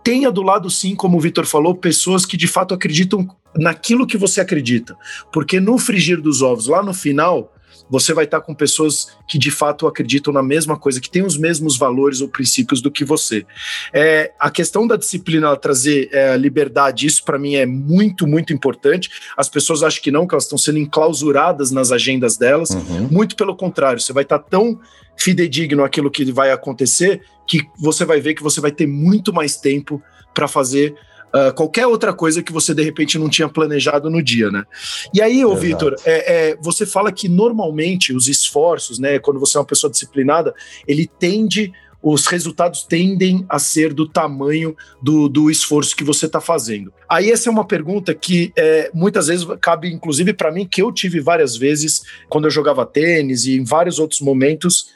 tenha 0.07 0.31
do 0.31 0.40
lado, 0.40 0.71
sim, 0.71 0.95
como 0.95 1.16
o 1.16 1.21
Vitor 1.21 1.45
falou, 1.45 1.75
pessoas 1.75 2.25
que 2.25 2.37
de 2.37 2.47
fato 2.47 2.73
acreditam 2.73 3.27
naquilo 3.57 4.07
que 4.07 4.16
você 4.16 4.40
acredita. 4.40 4.97
Porque 5.33 5.59
no 5.59 5.79
frigir 5.79 6.21
dos 6.21 6.42
ovos, 6.42 6.69
lá 6.69 6.81
no 6.81 6.95
final, 6.95 7.53
você 7.88 8.12
vai 8.12 8.25
estar 8.25 8.40
com 8.40 8.55
pessoas 8.55 9.09
que 9.27 9.38
de 9.38 9.51
fato 9.51 9.87
acreditam 9.87 10.33
na 10.33 10.42
mesma 10.42 10.77
coisa, 10.77 11.01
que 11.01 11.11
têm 11.11 11.22
os 11.22 11.37
mesmos 11.37 11.77
valores 11.77 12.20
ou 12.20 12.29
princípios 12.29 12.81
do 12.81 12.90
que 12.90 13.05
você. 13.05 13.46
É, 13.92 14.33
a 14.38 14.51
questão 14.51 14.87
da 14.87 14.96
disciplina 14.96 15.57
trazer 15.57 16.09
é, 16.12 16.37
liberdade, 16.37 17.07
isso 17.07 17.25
para 17.25 17.38
mim 17.38 17.55
é 17.55 17.66
muito, 17.66 18.27
muito 18.27 18.53
importante. 18.53 19.11
As 19.37 19.49
pessoas 19.49 19.83
acham 19.83 20.03
que 20.03 20.11
não, 20.11 20.27
que 20.27 20.35
elas 20.35 20.44
estão 20.44 20.59
sendo 20.59 20.79
enclausuradas 20.79 21.70
nas 21.70 21.92
agendas 21.92 22.37
delas. 22.37 22.70
Uhum. 22.70 23.09
Muito 23.11 23.37
pelo 23.37 23.57
contrário, 23.57 24.01
você 24.01 24.12
vai 24.12 24.22
estar 24.22 24.38
tão 24.38 24.79
fidedigno 25.16 25.83
aquilo 25.83 26.11
que 26.11 26.31
vai 26.31 26.51
acontecer, 26.53 27.22
que 27.46 27.62
você 27.79 28.05
vai 28.05 28.20
ver 28.20 28.35
que 28.35 28.42
você 28.42 28.61
vai 28.61 28.70
ter 28.70 28.87
muito 28.87 29.33
mais 29.33 29.57
tempo 29.57 30.03
para 30.35 30.46
fazer 30.46 30.94
uh, 31.35 31.53
qualquer 31.55 31.87
outra 31.87 32.12
coisa 32.12 32.43
que 32.43 32.53
você 32.53 32.75
de 32.75 32.83
repente 32.83 33.19
não 33.19 33.29
tinha 33.29 33.49
planejado 33.49 34.11
no 34.11 34.23
dia, 34.23 34.51
né? 34.51 34.65
E 35.12 35.23
aí, 35.23 35.45
ô 35.45 35.55
Vitor, 35.55 35.95
é, 36.05 36.51
é, 36.51 36.57
você 36.61 36.85
fala 36.87 37.12
que 37.12 37.29
normalmente 37.29 38.12
os 38.12 38.29
esforços, 38.29 38.99
né, 38.99 39.19
quando 39.19 39.41
você 39.41 39.57
é 39.57 39.61
uma 39.61 39.67
pessoa 39.67 39.91
disciplinada, 39.91 40.55
ele 40.87 41.11
tende 41.19 41.73
os 42.03 42.27
resultados 42.27 42.85
tendem 42.85 43.45
a 43.49 43.59
ser 43.59 43.93
do 43.93 44.07
tamanho 44.07 44.77
do, 45.03 45.29
do 45.29 45.51
esforço 45.51 45.97
que 45.97 46.05
você 46.05 46.27
está 46.27 46.41
fazendo. 46.41 46.93
Aí 47.09 47.33
essa 47.33 47.49
é 47.49 47.53
uma 47.53 47.67
pergunta 47.67 48.15
que 48.15 48.53
é, 48.57 48.91
muitas 48.95 49.27
vezes 49.27 49.45
cabe, 49.61 49.93
inclusive 49.93 50.33
para 50.33 50.53
mim, 50.53 50.67
que 50.67 50.81
eu 50.81 50.93
tive 50.93 51.19
várias 51.19 51.57
vezes 51.57 52.03
quando 52.29 52.45
eu 52.45 52.51
jogava 52.51 52.87
tênis 52.87 53.47
e 53.47 53.57
em 53.57 53.65
vários 53.65 53.99
outros 53.99 54.21
momentos, 54.21 54.91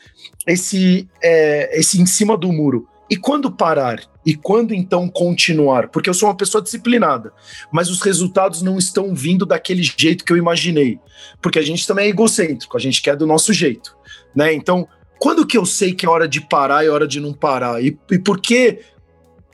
esse, 0.47 1.09
é, 1.21 1.77
esse 1.79 2.01
em 2.01 2.07
cima 2.07 2.37
do 2.37 2.53
muro. 2.53 2.87
E 3.09 3.17
quando 3.17 3.51
parar? 3.51 4.01
E 4.31 4.35
quando 4.37 4.73
então 4.73 5.09
continuar? 5.09 5.89
Porque 5.89 6.09
eu 6.09 6.15
sou 6.15 6.29
uma 6.29 6.37
pessoa 6.37 6.63
disciplinada, 6.63 7.33
mas 7.73 7.91
os 7.91 8.01
resultados 8.01 8.63
não 8.63 8.79
estão 8.79 9.13
vindo 9.13 9.45
daquele 9.45 9.83
jeito 9.83 10.25
que 10.25 10.33
eu 10.33 10.37
imaginei. 10.37 11.01
Porque 11.43 11.59
a 11.59 11.63
gente 11.63 11.85
também 11.85 12.07
é 12.07 12.11
egocêntrico, 12.11 12.77
a 12.77 12.81
gente 12.81 13.03
quer 13.03 13.17
do 13.17 13.27
nosso 13.27 13.53
jeito. 13.53 13.97
Né? 14.33 14.55
Então, 14.55 14.87
quando 15.19 15.45
que 15.45 15.59
eu 15.59 15.67
sei 15.67 15.93
que 15.93 16.07
é 16.07 16.09
hora 16.09 16.29
de 16.29 16.41
parar 16.41 16.85
e 16.85 16.87
é 16.87 16.91
hora 16.91 17.09
de 17.09 17.19
não 17.19 17.33
parar? 17.33 17.83
E, 17.83 17.99
e 18.09 18.19
por 18.21 18.41
que 18.41 18.79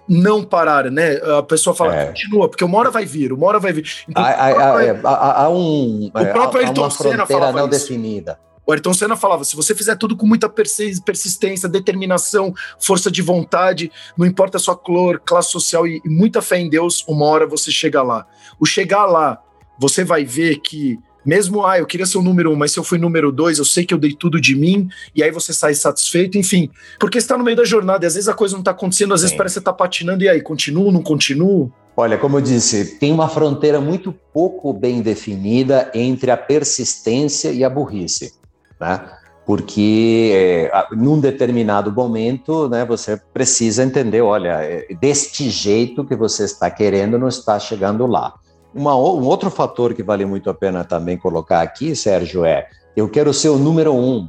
não 0.07 0.45
parar, 0.45 0.91
né? 0.91 1.15
A 1.39 1.43
pessoa 1.43 1.75
fala, 1.75 1.97
é. 1.97 2.07
continua, 2.09 2.51
porque 2.51 2.63
uma 2.63 2.77
hora 2.77 2.91
vai 2.91 3.07
vir, 3.07 3.33
uma 3.33 3.47
hora 3.47 3.59
vai 3.59 3.73
vir. 3.73 3.91
Então, 4.07 4.23
há, 4.23 4.29
há, 4.29 4.85
é, 4.85 5.01
há, 5.03 5.43
há, 5.45 5.49
um, 5.49 6.09
o 6.09 6.11
próprio 6.11 6.67
há, 6.67 6.71
uma 6.71 6.91
fronteira 6.91 7.51
não 7.51 7.61
isso. 7.61 7.69
definida. 7.71 8.39
O 8.67 8.73
Ayrton 8.73 8.93
Senna 8.93 9.17
falava: 9.17 9.45
se 9.45 9.55
você 9.55 9.75
fizer 9.75 9.97
tudo 9.97 10.17
com 10.17 10.27
muita 10.27 10.49
persistência, 10.49 11.69
determinação, 11.69 12.53
força 12.81 13.11
de 13.11 13.23
vontade, 13.23 13.93
não 14.17 14.27
importa 14.27 14.57
a 14.57 14.61
sua 14.61 14.77
cor, 14.77 15.23
classe 15.25 15.53
social 15.53 15.87
e, 15.87 16.03
e 16.05 16.09
muita 16.09 16.43
fé 16.43 16.59
em 16.59 16.69
Deus, 16.69 17.05
uma 17.07 17.27
hora 17.27 17.47
você 17.47 17.71
chega 17.71 18.03
lá. 18.03 18.27
O 18.59 18.67
chegar 18.67 19.07
lá, 19.07 19.41
você 19.79 20.03
vai 20.03 20.25
ver 20.25 20.57
que 20.57 20.99
mesmo, 21.25 21.67
ah, 21.67 21.77
eu 21.77 21.87
queria 21.87 22.07
ser 22.07 22.19
o 22.19 22.23
número 22.23 22.53
um, 22.53 22.57
mas 22.57 22.71
se 22.71 22.79
eu 22.79 22.85
fui 22.85 22.99
número 22.99 23.33
dois, 23.33 23.59
eu 23.59 23.65
sei 23.65 23.85
que 23.85 23.93
eu 23.93 23.99
dei 23.99 24.15
tudo 24.15 24.41
de 24.41 24.55
mim, 24.55 24.89
e 25.13 25.25
aí 25.25 25.31
você 25.33 25.53
sai 25.53 25.75
satisfeito, 25.75 26.39
enfim. 26.39 26.71
Porque 27.01 27.19
está 27.19 27.37
no 27.37 27.43
meio 27.43 27.57
da 27.57 27.65
jornada, 27.65 28.05
e 28.05 28.07
às 28.07 28.15
vezes 28.15 28.29
a 28.29 28.33
coisa 28.33 28.55
não 28.55 28.61
está 28.61 28.71
acontecendo, 28.71 29.13
às 29.13 29.21
Sim. 29.21 29.27
vezes 29.27 29.37
parece 29.37 29.55
que 29.55 29.55
você 29.55 29.59
está 29.59 29.73
patinando, 29.73 30.23
e 30.23 30.29
aí, 30.29 30.41
continuo, 30.41 30.93
não 30.93 31.03
continuo? 31.03 31.73
Olha, 31.97 32.17
como 32.17 32.37
eu 32.37 32.41
disse, 32.41 32.97
tem 33.01 33.13
uma 33.13 33.29
fronteira 33.29 33.81
muito 33.81 34.13
pouco 34.33 34.73
bem 34.73 35.03
definida 35.03 35.91
entre 35.93 36.31
a 36.31 36.37
persistência 36.37 37.51
e 37.51 37.65
a 37.65 37.69
burrice 37.69 38.35
né? 38.81 39.01
Porque 39.45 40.33
é, 40.35 40.87
num 40.91 41.21
determinado 41.21 41.93
momento, 41.93 42.69
né, 42.69 42.85
você 42.85 43.17
precisa 43.33 43.85
entender, 43.85 44.21
olha, 44.21 44.61
é, 44.63 44.89
deste 45.01 45.49
jeito 45.49 46.05
que 46.05 46.17
você 46.17 46.45
está 46.45 46.69
querendo, 46.69 47.17
não 47.17 47.29
está 47.29 47.59
chegando 47.59 48.07
lá. 48.07 48.35
Uma, 48.75 48.97
um 48.97 49.25
outro 49.25 49.49
fator 49.49 49.95
que 49.95 50.03
vale 50.03 50.27
muito 50.27 50.51
a 50.51 50.55
pena 50.55 50.85
também 50.85 51.17
colocar 51.17 51.63
aqui, 51.63 51.95
Sérgio, 51.95 52.45
é 52.45 52.67
eu 52.97 53.09
quero 53.09 53.33
ser 53.33 53.51
o 53.51 53.59
número 53.59 53.95
um 53.95 54.29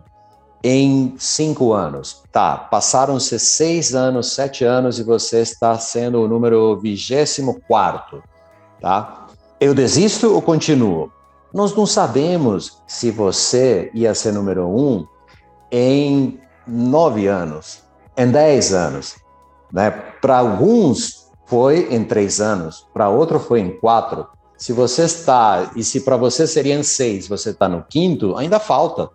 em 0.64 1.16
cinco 1.18 1.74
anos. 1.74 2.22
Tá, 2.32 2.56
passaram-se 2.56 3.40
seis 3.40 3.96
anos, 3.96 4.34
sete 4.34 4.64
anos 4.64 5.00
e 5.00 5.04
você 5.04 5.40
está 5.40 5.78
sendo 5.80 6.22
o 6.22 6.28
número 6.28 6.78
vigésimo 6.78 7.60
quarto, 7.68 8.22
tá? 8.80 9.28
Eu 9.60 9.74
desisto 9.74 10.34
ou 10.34 10.42
continuo? 10.42 11.12
Nós 11.54 11.74
não 11.74 11.86
sabemos 11.86 12.82
se 12.86 13.10
você 13.10 13.90
ia 13.94 14.14
ser 14.14 14.34
número 14.34 14.68
um 14.68 15.06
em 15.72 16.40
nove 16.68 17.28
anos, 17.28 17.84
em 18.18 18.30
dez 18.30 18.74
anos. 18.74 19.16
Né? 19.72 19.90
Para 19.90 20.40
alguns 20.40 21.28
foi 21.46 21.94
em 21.94 22.04
três 22.04 22.42
anos, 22.42 22.86
para 22.94 23.10
outro 23.10 23.40
foi 23.40 23.62
em 23.62 23.80
quatro. 23.80 24.28
Se 24.58 24.74
você 24.74 25.04
está, 25.04 25.72
e 25.76 25.84
se 25.84 26.02
para 26.02 26.18
você 26.18 26.46
seria 26.46 26.76
em 26.76 26.84
seis, 26.84 27.28
você 27.28 27.52
está 27.52 27.70
no 27.70 27.84
quinto, 27.84 28.36
ainda 28.36 28.60
falta. 28.60 29.10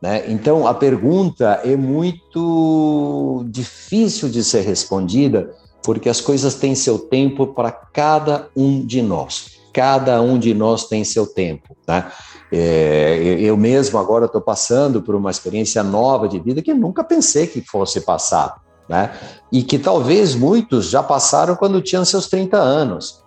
Né? 0.00 0.24
Então 0.28 0.66
a 0.66 0.72
pergunta 0.72 1.60
é 1.62 1.76
muito 1.76 3.44
difícil 3.48 4.30
de 4.30 4.42
ser 4.42 4.62
respondida, 4.62 5.54
porque 5.82 6.08
as 6.08 6.20
coisas 6.22 6.54
têm 6.54 6.74
seu 6.74 6.98
tempo 6.98 7.48
para 7.48 7.70
cada 7.70 8.48
um 8.56 8.84
de 8.84 9.02
nós 9.02 9.59
cada 9.72 10.20
um 10.20 10.38
de 10.38 10.54
nós 10.54 10.84
tem 10.84 11.04
seu 11.04 11.26
tempo. 11.26 11.76
Tá? 11.86 12.12
É, 12.52 13.36
eu 13.38 13.56
mesmo 13.56 13.98
agora 13.98 14.26
estou 14.26 14.40
passando 14.40 15.02
por 15.02 15.14
uma 15.14 15.30
experiência 15.30 15.82
nova 15.82 16.28
de 16.28 16.38
vida 16.38 16.62
que 16.62 16.74
nunca 16.74 17.04
pensei 17.04 17.46
que 17.46 17.60
fosse 17.60 18.00
passar. 18.00 18.60
Né? 18.88 19.10
E 19.52 19.62
que 19.62 19.78
talvez 19.78 20.34
muitos 20.34 20.90
já 20.90 21.02
passaram 21.02 21.54
quando 21.54 21.80
tinham 21.80 22.04
seus 22.04 22.26
30 22.26 22.56
anos. 22.56 23.22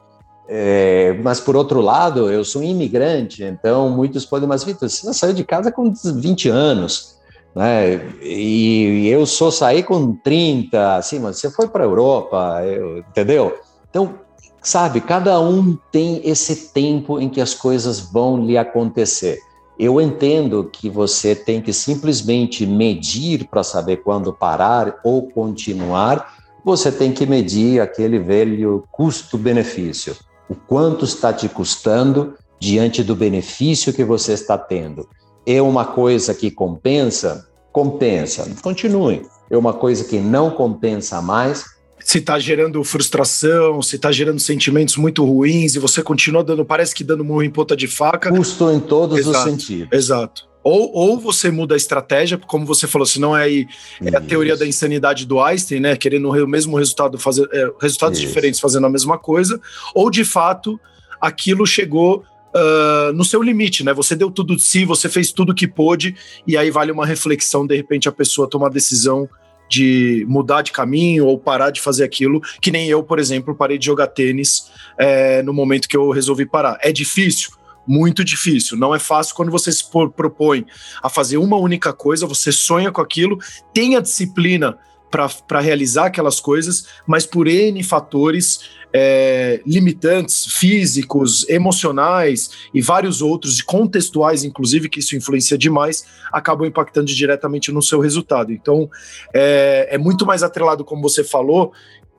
É, 0.47 1.17
mas, 1.23 1.39
por 1.39 1.55
outro 1.55 1.79
lado, 1.79 2.29
eu 2.29 2.43
sou 2.43 2.61
um 2.61 2.65
imigrante, 2.65 3.43
então 3.43 3.89
muitos 3.89 4.25
podem, 4.25 4.47
mas 4.47 4.63
Vitor, 4.63 4.89
você 4.89 5.13
saiu 5.13 5.33
de 5.33 5.43
casa 5.43 5.71
com 5.71 5.91
20 5.93 6.49
anos, 6.49 7.15
né? 7.55 7.95
E 8.21 9.07
eu 9.07 9.25
sou 9.25 9.51
sair 9.51 9.83
com 9.83 10.13
30, 10.15 10.95
assim, 10.95 11.19
mas 11.19 11.37
você 11.37 11.49
foi 11.49 11.67
para 11.67 11.83
a 11.83 11.87
Europa, 11.87 12.61
eu, 12.65 12.97
entendeu? 12.99 13.57
Então, 13.89 14.15
Sabe, 14.63 15.01
cada 15.01 15.41
um 15.41 15.77
tem 15.91 16.21
esse 16.23 16.69
tempo 16.69 17.19
em 17.19 17.27
que 17.27 17.41
as 17.41 17.53
coisas 17.53 17.99
vão 17.99 18.45
lhe 18.45 18.57
acontecer. 18.57 19.39
Eu 19.77 19.99
entendo 19.99 20.69
que 20.71 20.89
você 20.89 21.35
tem 21.35 21.61
que 21.61 21.73
simplesmente 21.73 22.65
medir 22.65 23.45
para 23.49 23.61
saber 23.61 23.97
quando 23.97 24.31
parar 24.31 25.01
ou 25.03 25.29
continuar. 25.29 26.37
Você 26.63 26.93
tem 26.93 27.11
que 27.11 27.25
medir 27.25 27.81
aquele 27.81 28.17
velho 28.17 28.87
custo-benefício. 28.89 30.15
O 30.47 30.55
quanto 30.55 31.03
está 31.03 31.33
te 31.33 31.49
custando 31.49 32.35
diante 32.57 33.03
do 33.03 33.17
benefício 33.17 33.91
que 33.91 34.05
você 34.05 34.31
está 34.31 34.57
tendo. 34.57 35.09
É 35.45 35.61
uma 35.61 35.83
coisa 35.83 36.33
que 36.33 36.49
compensa? 36.49 37.49
Compensa. 37.73 38.49
Continue. 38.61 39.23
É 39.49 39.57
uma 39.57 39.73
coisa 39.73 40.05
que 40.05 40.19
não 40.19 40.51
compensa 40.51 41.21
mais? 41.21 41.65
Se 42.03 42.17
está 42.17 42.37
gerando 42.37 42.83
frustração, 42.83 43.81
se 43.81 43.95
está 43.95 44.11
gerando 44.11 44.39
sentimentos 44.39 44.97
muito 44.97 45.23
ruins 45.23 45.75
e 45.75 45.79
você 45.79 46.03
continua 46.03 46.43
dando, 46.43 46.65
parece 46.65 46.93
que 46.93 47.03
dando 47.03 47.23
murro 47.23 47.43
em 47.43 47.49
ponta 47.49 47.75
de 47.75 47.87
faca. 47.87 48.29
Custo 48.29 48.69
em 48.71 48.79
todos 48.79 49.19
exato, 49.19 49.37
os 49.37 49.43
sentidos. 49.43 49.87
Exato. 49.91 50.53
Ou, 50.63 50.91
ou 50.93 51.19
você 51.19 51.51
muda 51.51 51.75
a 51.75 51.77
estratégia, 51.77 52.37
como 52.37 52.65
você 52.65 52.87
falou, 52.87 53.05
se 53.05 53.19
não 53.19 53.35
é, 53.35 53.43
aí, 53.43 53.67
é 54.01 54.15
a 54.15 54.21
teoria 54.21 54.55
da 54.55 54.65
insanidade 54.65 55.25
do 55.25 55.41
Einstein, 55.41 55.81
né? 55.81 55.95
Querendo 55.97 56.29
o 56.29 56.47
mesmo 56.47 56.77
resultado, 56.77 57.17
fazer 57.17 57.49
é, 57.51 57.69
resultados 57.81 58.17
Isso. 58.17 58.27
diferentes 58.27 58.59
fazendo 58.61 58.85
a 58.85 58.89
mesma 58.89 59.17
coisa, 59.17 59.59
ou 59.93 60.09
de 60.09 60.23
fato 60.23 60.79
aquilo 61.21 61.65
chegou 61.65 62.23
Uh, 62.55 63.11
no 63.13 63.25
seu 63.25 63.41
limite, 63.41 63.83
né? 63.83 63.91
Você 63.95 64.15
deu 64.15 64.29
tudo 64.29 64.55
de 64.55 64.61
si, 64.61 64.85
você 64.85 65.09
fez 65.09 65.31
tudo 65.31 65.55
que 65.55 65.67
pôde, 65.67 66.15
e 66.45 66.55
aí 66.55 66.69
vale 66.69 66.91
uma 66.91 67.03
reflexão, 67.03 67.65
de 67.65 67.75
repente, 67.75 68.07
a 68.07 68.11
pessoa 68.11 68.47
tomar 68.47 68.67
a 68.67 68.69
decisão 68.69 69.27
de 69.73 70.23
mudar 70.29 70.61
de 70.61 70.71
caminho 70.71 71.25
ou 71.25 71.39
parar 71.39 71.71
de 71.71 71.81
fazer 71.81 72.03
aquilo, 72.03 72.39
que 72.61 72.69
nem 72.69 72.87
eu, 72.87 73.01
por 73.01 73.17
exemplo, 73.17 73.55
parei 73.55 73.79
de 73.79 73.87
jogar 73.87 74.05
tênis 74.05 74.71
é, 74.99 75.41
no 75.41 75.51
momento 75.51 75.87
que 75.87 75.97
eu 75.97 76.11
resolvi 76.11 76.45
parar. 76.45 76.77
É 76.79 76.91
difícil? 76.91 77.49
Muito 77.87 78.23
difícil. 78.23 78.77
Não 78.77 78.93
é 78.93 78.99
fácil 78.99 79.35
quando 79.35 79.51
você 79.51 79.71
se 79.71 79.83
propõe 80.15 80.63
a 81.01 81.09
fazer 81.09 81.37
uma 81.37 81.57
única 81.57 81.91
coisa, 81.91 82.27
você 82.27 82.51
sonha 82.51 82.91
com 82.91 83.01
aquilo, 83.01 83.39
tem 83.73 83.95
a 83.95 83.99
disciplina 83.99 84.77
para 85.13 85.59
realizar 85.59 86.07
aquelas 86.07 86.39
coisas, 86.39 86.87
mas 87.05 87.23
por 87.23 87.47
N 87.47 87.83
fatores 87.83 88.61
é, 88.91 89.61
limitantes, 89.65 90.45
físicos, 90.45 91.47
emocionais 91.47 92.49
e 92.73 92.81
vários 92.81 93.21
outros, 93.21 93.61
contextuais, 93.61 94.43
inclusive, 94.43 94.89
que 94.89 94.99
isso 94.99 95.15
influencia 95.15 95.57
demais, 95.57 96.05
acabam 96.31 96.67
impactando 96.67 97.07
diretamente 97.07 97.71
no 97.71 97.81
seu 97.81 97.99
resultado. 97.99 98.51
Então, 98.51 98.89
é, 99.33 99.89
é 99.91 99.97
muito 99.97 100.25
mais 100.25 100.41
atrelado, 100.41 100.83
como 100.83 101.01
você 101.01 101.23
falou, 101.23 101.73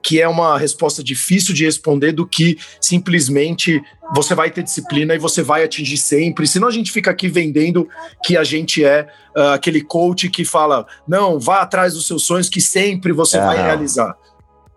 que 0.05 0.21
é 0.21 0.29
uma 0.29 0.59
resposta 0.59 1.03
difícil 1.03 1.55
de 1.55 1.65
responder 1.65 2.13
do 2.13 2.27
que 2.27 2.59
simplesmente 2.79 3.83
você 4.15 4.35
vai 4.35 4.51
ter 4.51 4.63
disciplina 4.63 5.15
e 5.15 5.19
você 5.19 5.43
vai 5.43 5.65
atingir 5.65 5.97
sempre. 5.97 6.47
Senão 6.47 6.69
a 6.69 6.71
gente 6.71 6.93
fica 6.93 7.11
aqui 7.11 7.27
vendendo 7.27 7.89
que 8.23 8.37
a 8.37 8.45
gente 8.45 8.85
é 8.85 9.09
uh, 9.35 9.55
aquele 9.55 9.81
coach 9.81 10.29
que 10.29 10.45
fala: 10.45 10.87
não, 11.09 11.41
vá 11.41 11.63
atrás 11.63 11.95
dos 11.95 12.07
seus 12.07 12.25
sonhos 12.25 12.51
que 12.51 12.61
sempre 12.61 13.13
você 13.13 13.39
vai 13.39 13.57
realizar. 13.57 14.15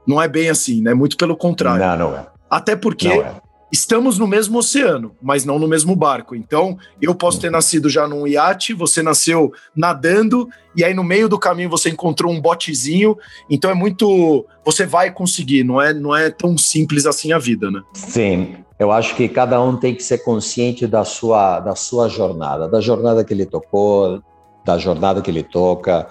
Não 0.07 0.21
é 0.21 0.29
bem 0.29 0.49
assim, 0.49 0.81
né? 0.81 0.93
Muito 0.93 1.17
pelo 1.17 1.35
contrário. 1.35 1.85
Não, 1.85 2.09
não 2.09 2.17
é. 2.17 2.25
Até 2.49 2.77
porque 2.77 3.09
é 3.09 3.35
estamos 3.71 4.17
no 4.17 4.27
mesmo 4.27 4.59
oceano, 4.59 5.15
mas 5.21 5.45
não 5.45 5.59
no 5.59 5.67
mesmo 5.67 5.95
barco. 5.95 6.35
Então, 6.35 6.77
eu 7.01 7.13
posso 7.13 7.39
ter 7.39 7.51
nascido 7.51 7.89
já 7.89 8.07
num 8.07 8.27
iate, 8.27 8.73
você 8.73 9.01
nasceu 9.01 9.51
nadando, 9.75 10.47
e 10.75 10.83
aí 10.83 10.93
no 10.93 11.03
meio 11.03 11.27
do 11.27 11.39
caminho 11.39 11.69
você 11.69 11.89
encontrou 11.89 12.31
um 12.31 12.39
botezinho. 12.39 13.17
Então 13.49 13.69
é 13.69 13.73
muito. 13.73 14.45
Você 14.63 14.85
vai 14.85 15.11
conseguir, 15.11 15.63
não 15.63 15.81
é, 15.81 15.93
não 15.93 16.15
é 16.15 16.29
tão 16.29 16.57
simples 16.57 17.05
assim 17.05 17.31
a 17.31 17.39
vida, 17.39 17.71
né? 17.71 17.81
Sim. 17.93 18.57
Eu 18.79 18.91
acho 18.91 19.15
que 19.15 19.27
cada 19.27 19.59
um 19.59 19.75
tem 19.75 19.95
que 19.95 20.03
ser 20.03 20.19
consciente 20.19 20.85
da 20.85 21.03
sua, 21.03 21.59
da 21.59 21.75
sua 21.75 22.07
jornada, 22.07 22.67
da 22.67 22.79
jornada 22.79 23.23
que 23.23 23.33
ele 23.33 23.45
tocou, 23.45 24.21
da 24.63 24.77
jornada 24.77 25.19
que 25.19 25.31
ele 25.31 25.41
toca, 25.41 26.07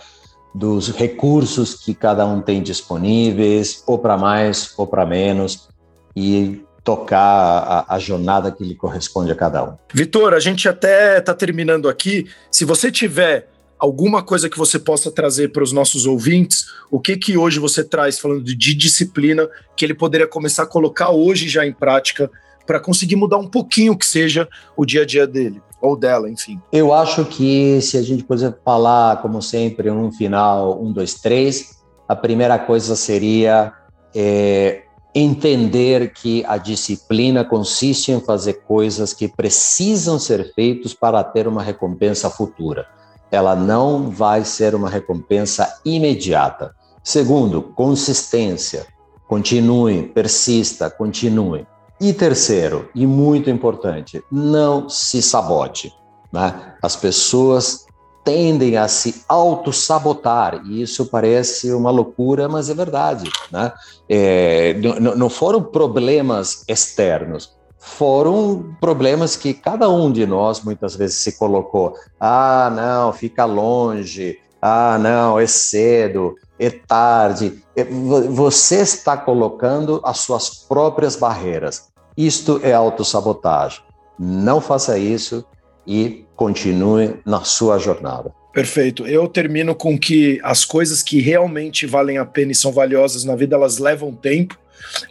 dos 0.53 0.89
recursos 0.89 1.75
que 1.75 1.95
cada 1.95 2.27
um 2.27 2.41
tem 2.41 2.61
disponíveis, 2.61 3.85
ou 3.87 3.99
para 3.99 4.19
mais 4.19 4.75
ou 4.77 4.85
para 4.85 5.07
menos. 5.07 5.69
E 6.17 6.66
tocar 6.87 7.19
a, 7.19 7.97
a, 7.97 7.99
jornada 7.99 8.53
que 8.53 8.63
lhe 8.63 8.77
corresponde 8.77 9.33
a 9.33 9.35
cada 9.35 9.65
um. 9.65 9.77
Vitor, 9.93 10.33
a 10.33 10.39
gente 10.39 10.69
até 10.69 11.19
está 11.19 11.35
terminando 11.35 11.89
aqui. 11.89 12.29
Se 12.49 12.65
você 12.65 12.93
tiver 12.93 13.49
alguma 13.77 14.23
coisa 14.23 14.49
que 14.49 14.57
você 14.57 14.79
possa 14.79 15.11
trazer 15.11 15.51
para 15.51 15.65
os 15.65 15.73
nossos 15.73 16.07
ouvintes, 16.07 16.67
o 16.89 17.01
que 17.01 17.17
que 17.17 17.37
hoje 17.37 17.59
você 17.59 17.83
traz 17.83 18.21
falando 18.21 18.45
de, 18.45 18.75
disciplina 18.75 19.49
que 19.77 19.85
ele 19.85 19.95
poderia 19.95 20.29
começar 20.29 20.63
a 20.63 20.67
colocar 20.67 21.11
hoje 21.11 21.49
já 21.49 21.67
em 21.67 21.73
prática 21.73 22.31
para 22.65 22.79
conseguir 22.79 23.17
mudar 23.17 23.39
um 23.39 23.49
pouquinho 23.49 23.99
que 23.99 24.07
seja 24.07 24.49
o 24.77 24.87
dia 24.87 25.03
a 25.03 25.07
dia 25.07 25.27
dele 25.27 25.61
ou 25.83 25.97
dela, 25.97 26.31
enfim. 26.31 26.61
Eu 26.71 26.95
acho 26.95 27.25
que 27.25 27.81
se 27.83 27.99
a 27.99 28.03
gente 28.03 28.23
puder 28.23 28.57
falar, 28.65 29.21
como 29.23 29.43
sempre, 29.43 29.91
um 29.91 30.13
final, 30.13 30.81
um, 30.81 30.93
dois, 30.93 31.15
três, 31.15 31.79
a 32.09 32.15
primeira 32.15 32.59
coisa 32.61 32.95
seria 32.95 33.73
é, 34.15 34.85
entender 35.19 36.13
que 36.13 36.45
a 36.45 36.59
disciplina 36.59 37.43
consiste 37.43 38.13
em 38.13 38.21
fazer 38.21 38.61
coisas 38.69 39.15
que 39.15 39.27
precisam 39.27 40.19
ser 40.19 40.53
feitas 40.53 40.93
para 40.93 41.25
ter 41.25 41.49
uma 41.49 41.63
recompensa 41.63 42.29
futura. 42.29 42.87
Ela 43.31 43.57
não 43.57 44.11
vai 44.11 44.45
ser 44.45 44.75
uma 44.75 44.91
recompensa 44.91 45.81
imediata. 45.87 46.75
Segundo, 47.03 47.63
consistência. 47.63 48.87
Continue, 49.27 50.03
persista, 50.03 50.91
continue. 50.91 51.67
E 51.99 52.13
terceiro, 52.13 52.91
e 52.95 53.07
muito 53.07 53.49
importante, 53.49 54.23
não 54.31 54.87
se 54.87 55.23
sabote. 55.23 55.95
Né? 56.31 56.75
As 56.83 56.95
pessoas 56.95 57.86
tendem 58.27 58.77
a 58.77 58.89
se 58.89 59.23
auto-sabotar, 59.29 60.61
e 60.67 60.83
isso 60.83 61.07
parece 61.07 61.73
uma 61.73 61.93
loucura, 61.93 62.49
mas 62.49 62.69
é 62.69 62.75
verdade. 62.75 63.31
Né? 63.53 63.73
É, 64.09 64.75
não, 65.01 65.31
foram 65.31 65.63
problemas 65.63 66.65
externos, 66.67 67.57
foram 67.79 68.75
problemas 68.81 69.37
que 69.37 69.55
cada 69.55 69.89
um 69.89 70.11
de 70.11 70.27
nós 70.27 70.61
muitas 70.61 70.97
vezes 70.97 71.19
se 71.19 71.39
colocou. 71.39 71.95
Ah, 72.19 72.69
não, 72.75 73.13
fica 73.13 73.45
longe. 73.45 74.41
Ah, 74.61 74.99
não, 74.99 75.39
é 75.39 75.47
cedo, 75.47 76.35
é 76.59 76.69
tarde. 76.69 77.63
É, 77.77 77.85
você 77.85 78.81
está 78.81 79.17
colocando 79.17 80.01
as 80.03 80.19
suas 80.19 80.51
próprias 80.51 81.15
barreiras. 81.15 81.91
Isto 82.17 82.59
é 82.65 82.73
autossabotagem. 82.73 83.83
Não 84.19 84.61
faça 84.61 84.99
isso 84.99 85.45
e 85.87 86.26
continue 86.37 87.17
na 87.25 87.43
sua 87.43 87.79
jornada. 87.79 88.33
Perfeito. 88.53 89.07
Eu 89.07 89.27
termino 89.29 89.75
com 89.75 89.99
que 89.99 90.41
as 90.43 90.65
coisas 90.65 91.03
que 91.03 91.21
realmente 91.21 91.87
valem 91.87 92.19
a 92.19 92.25
pena 92.25 92.53
e 92.53 92.55
são 92.55 92.73
valiosas 92.73 93.25
na 93.25 93.35
vida, 93.35 93.57
elas 93.57 93.79
levam 93.79 94.15
tempo. 94.15 94.59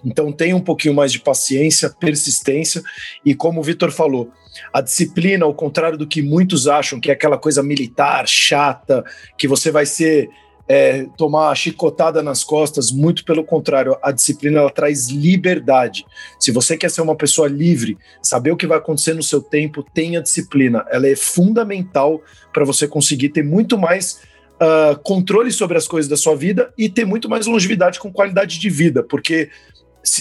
Então 0.04 0.32
tenha 0.32 0.56
um 0.56 0.62
pouquinho 0.62 0.94
mais 0.94 1.12
de 1.12 1.20
paciência, 1.20 1.90
persistência 1.90 2.82
e 3.24 3.36
como 3.36 3.60
o 3.60 3.64
Vitor 3.64 3.92
falou, 3.92 4.32
a 4.72 4.82
disciplina, 4.82 5.46
ao 5.46 5.54
contrário 5.54 5.98
do 5.98 6.08
que 6.08 6.22
muitos 6.22 6.68
acham, 6.68 7.00
que 7.00 7.10
é 7.10 7.14
aquela 7.14 7.38
coisa 7.38 7.62
militar, 7.62 8.28
chata, 8.28 9.04
que 9.38 9.48
você 9.48 9.70
vai 9.70 9.86
ser 9.86 10.30
é, 10.68 11.06
tomar 11.18 11.54
chicotada 11.56 12.24
nas 12.24 12.44
costas, 12.44 12.92
muito 12.92 13.24
pelo 13.24 13.44
contrário, 13.44 13.98
a 14.02 14.12
disciplina 14.12 14.60
ela 14.60 14.70
traz 14.70 15.10
liberdade. 15.10 16.06
Se 16.40 16.52
você 16.52 16.76
quer 16.76 16.90
ser 16.90 17.02
uma 17.02 17.16
pessoa 17.16 17.48
livre, 17.48 17.98
saber 18.22 18.52
o 18.52 18.58
que 18.58 18.68
vai 18.68 18.78
acontecer 18.78 19.14
no 19.14 19.24
seu 19.24 19.42
tempo, 19.42 19.84
tenha 19.94 20.22
disciplina. 20.22 20.86
Ela 20.90 21.08
é 21.08 21.16
fundamental 21.16 22.22
para 22.52 22.66
você 22.66 22.88
conseguir 22.88 23.30
ter 23.30 23.44
muito 23.44 23.78
mais 23.78 24.22
uh, 24.56 25.00
controle 25.04 25.52
sobre 25.52 25.78
as 25.78 25.88
coisas 25.88 26.10
da 26.10 26.18
sua 26.18 26.36
vida 26.36 26.74
e 26.78 26.90
ter 26.90 27.06
muito 27.06 27.30
mais 27.30 27.46
longevidade 27.46 28.00
com 28.00 28.12
qualidade 28.12 28.60
de 28.60 28.70
vida, 28.70 29.04
porque 29.04 29.50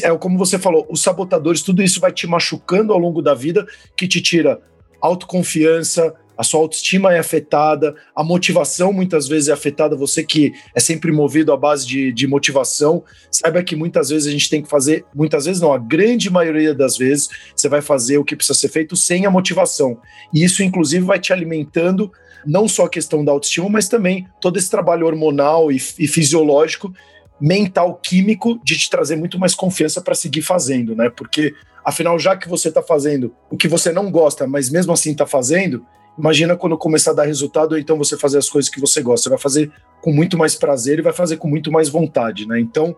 é 0.02 0.16
como 0.16 0.38
você 0.38 0.58
falou, 0.58 0.86
os 0.90 1.02
sabotadores, 1.02 1.62
tudo 1.62 1.82
isso 1.82 2.00
vai 2.00 2.10
te 2.10 2.26
machucando 2.26 2.92
ao 2.92 2.98
longo 2.98 3.20
da 3.20 3.34
vida, 3.34 3.66
que 3.96 4.08
te 4.08 4.20
tira 4.20 4.60
autoconfiança, 5.00 6.14
a 6.36 6.42
sua 6.42 6.60
autoestima 6.60 7.12
é 7.12 7.18
afetada, 7.18 7.94
a 8.14 8.24
motivação 8.24 8.92
muitas 8.92 9.28
vezes 9.28 9.48
é 9.48 9.52
afetada. 9.52 9.96
Você 9.96 10.24
que 10.24 10.52
é 10.74 10.80
sempre 10.80 11.12
movido 11.12 11.52
à 11.52 11.56
base 11.56 11.86
de, 11.86 12.12
de 12.12 12.26
motivação, 12.26 13.04
saiba 13.30 13.62
que 13.62 13.76
muitas 13.76 14.08
vezes 14.08 14.26
a 14.26 14.30
gente 14.30 14.50
tem 14.50 14.62
que 14.62 14.68
fazer, 14.68 15.04
muitas 15.14 15.44
vezes 15.44 15.60
não, 15.60 15.72
a 15.72 15.78
grande 15.78 16.30
maioria 16.30 16.74
das 16.74 16.96
vezes 16.96 17.28
você 17.54 17.68
vai 17.68 17.80
fazer 17.80 18.18
o 18.18 18.24
que 18.24 18.34
precisa 18.34 18.58
ser 18.58 18.68
feito 18.68 18.96
sem 18.96 19.26
a 19.26 19.30
motivação. 19.30 19.98
E 20.32 20.42
isso, 20.42 20.62
inclusive, 20.62 21.04
vai 21.04 21.20
te 21.20 21.32
alimentando 21.32 22.10
não 22.46 22.68
só 22.68 22.84
a 22.84 22.90
questão 22.90 23.24
da 23.24 23.32
autoestima, 23.32 23.68
mas 23.68 23.88
também 23.88 24.26
todo 24.40 24.58
esse 24.58 24.70
trabalho 24.70 25.06
hormonal 25.06 25.70
e, 25.70 25.76
e 25.98 26.06
fisiológico, 26.06 26.92
mental, 27.40 27.94
químico, 28.02 28.60
de 28.62 28.76
te 28.76 28.90
trazer 28.90 29.16
muito 29.16 29.38
mais 29.38 29.54
confiança 29.54 30.00
para 30.00 30.14
seguir 30.14 30.42
fazendo, 30.42 30.94
né? 30.94 31.10
Porque, 31.10 31.54
afinal, 31.84 32.18
já 32.18 32.36
que 32.36 32.48
você 32.48 32.68
está 32.68 32.82
fazendo 32.82 33.34
o 33.50 33.56
que 33.56 33.68
você 33.68 33.92
não 33.92 34.10
gosta, 34.10 34.46
mas 34.46 34.70
mesmo 34.70 34.92
assim 34.92 35.12
está 35.12 35.26
fazendo 35.26 35.84
Imagina 36.18 36.56
quando 36.56 36.78
começar 36.78 37.10
a 37.10 37.14
dar 37.14 37.24
resultado, 37.24 37.72
ou 37.72 37.78
então 37.78 37.98
você 37.98 38.16
fazer 38.16 38.38
as 38.38 38.48
coisas 38.48 38.70
que 38.70 38.80
você 38.80 39.02
gosta. 39.02 39.24
Você 39.24 39.30
vai 39.30 39.38
fazer 39.38 39.72
com 40.00 40.12
muito 40.12 40.38
mais 40.38 40.54
prazer 40.54 40.98
e 40.98 41.02
vai 41.02 41.12
fazer 41.12 41.36
com 41.38 41.48
muito 41.48 41.72
mais 41.72 41.88
vontade, 41.88 42.46
né? 42.46 42.60
Então, 42.60 42.94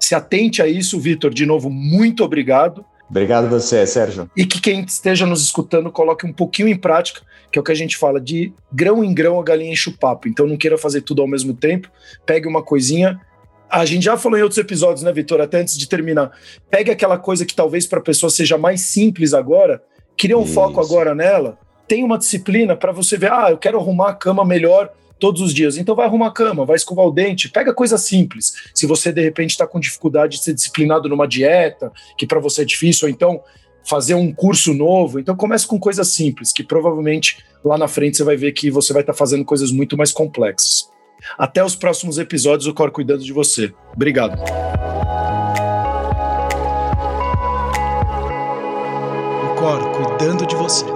se 0.00 0.14
atente 0.14 0.62
a 0.62 0.66
isso, 0.66 0.98
Vitor. 0.98 1.32
De 1.32 1.44
novo, 1.44 1.68
muito 1.68 2.24
obrigado. 2.24 2.84
Obrigado 3.08 3.48
você, 3.48 3.86
Sérgio. 3.86 4.30
E 4.36 4.46
que 4.46 4.60
quem 4.60 4.82
esteja 4.82 5.26
nos 5.26 5.42
escutando 5.42 5.92
coloque 5.92 6.26
um 6.26 6.32
pouquinho 6.32 6.68
em 6.68 6.76
prática, 6.76 7.20
que 7.52 7.58
é 7.58 7.60
o 7.60 7.64
que 7.64 7.72
a 7.72 7.76
gente 7.76 7.96
fala 7.96 8.20
de 8.20 8.52
grão 8.72 9.04
em 9.04 9.14
grão 9.14 9.38
a 9.38 9.42
galinha 9.42 9.72
enche 9.72 9.90
o 9.90 9.96
papo. 9.96 10.26
Então 10.26 10.46
não 10.46 10.56
queira 10.56 10.78
fazer 10.78 11.02
tudo 11.02 11.20
ao 11.20 11.28
mesmo 11.28 11.52
tempo. 11.52 11.90
Pegue 12.24 12.48
uma 12.48 12.62
coisinha. 12.62 13.20
A 13.70 13.84
gente 13.84 14.04
já 14.04 14.16
falou 14.16 14.38
em 14.38 14.42
outros 14.42 14.58
episódios, 14.58 15.02
né, 15.02 15.12
Vitor? 15.12 15.40
Até 15.40 15.60
antes 15.60 15.76
de 15.76 15.86
terminar. 15.86 16.32
Pegue 16.70 16.90
aquela 16.90 17.18
coisa 17.18 17.44
que 17.44 17.54
talvez 17.54 17.86
para 17.86 17.98
a 17.98 18.02
pessoa 18.02 18.30
seja 18.30 18.56
mais 18.56 18.80
simples 18.80 19.34
agora, 19.34 19.82
cria 20.16 20.38
um 20.38 20.44
Isso. 20.44 20.54
foco 20.54 20.80
agora 20.80 21.14
nela 21.14 21.58
tem 21.86 22.04
uma 22.04 22.18
disciplina 22.18 22.76
para 22.76 22.92
você 22.92 23.16
ver, 23.16 23.32
ah, 23.32 23.50
eu 23.50 23.58
quero 23.58 23.78
arrumar 23.78 24.10
a 24.10 24.14
cama 24.14 24.44
melhor 24.44 24.90
todos 25.18 25.40
os 25.40 25.54
dias. 25.54 25.76
Então 25.76 25.94
vai 25.94 26.06
arrumar 26.06 26.28
a 26.28 26.32
cama, 26.32 26.64
vai 26.64 26.76
escovar 26.76 27.06
o 27.06 27.10
dente, 27.10 27.48
pega 27.48 27.72
coisa 27.72 27.96
simples. 27.96 28.54
Se 28.74 28.86
você 28.86 29.12
de 29.12 29.22
repente 29.22 29.50
está 29.50 29.66
com 29.66 29.80
dificuldade 29.80 30.36
de 30.36 30.44
ser 30.44 30.54
disciplinado 30.54 31.08
numa 31.08 31.26
dieta, 31.26 31.92
que 32.18 32.26
para 32.26 32.40
você 32.40 32.62
é 32.62 32.64
difícil, 32.64 33.08
ou 33.08 33.12
então 33.12 33.42
fazer 33.88 34.14
um 34.14 34.32
curso 34.32 34.72
novo, 34.72 35.20
então 35.20 35.36
comece 35.36 35.66
com 35.66 35.78
coisas 35.78 36.08
simples, 36.08 36.52
que 36.52 36.62
provavelmente 36.62 37.44
lá 37.64 37.76
na 37.76 37.88
frente 37.88 38.16
você 38.16 38.24
vai 38.24 38.36
ver 38.36 38.52
que 38.52 38.70
você 38.70 38.92
vai 38.92 39.02
estar 39.02 39.12
tá 39.12 39.18
fazendo 39.18 39.44
coisas 39.44 39.70
muito 39.70 39.96
mais 39.96 40.10
complexas. 40.10 40.90
Até 41.38 41.64
os 41.64 41.74
próximos 41.74 42.18
episódios 42.18 42.66
do 42.66 42.74
Cor 42.74 42.90
Cuidando 42.90 43.24
de 43.24 43.32
Você. 43.32 43.72
Obrigado. 43.94 44.38
O 49.42 49.54
Cor 49.56 49.90
Cuidando 49.92 50.46
de 50.46 50.56
Você. 50.56 50.93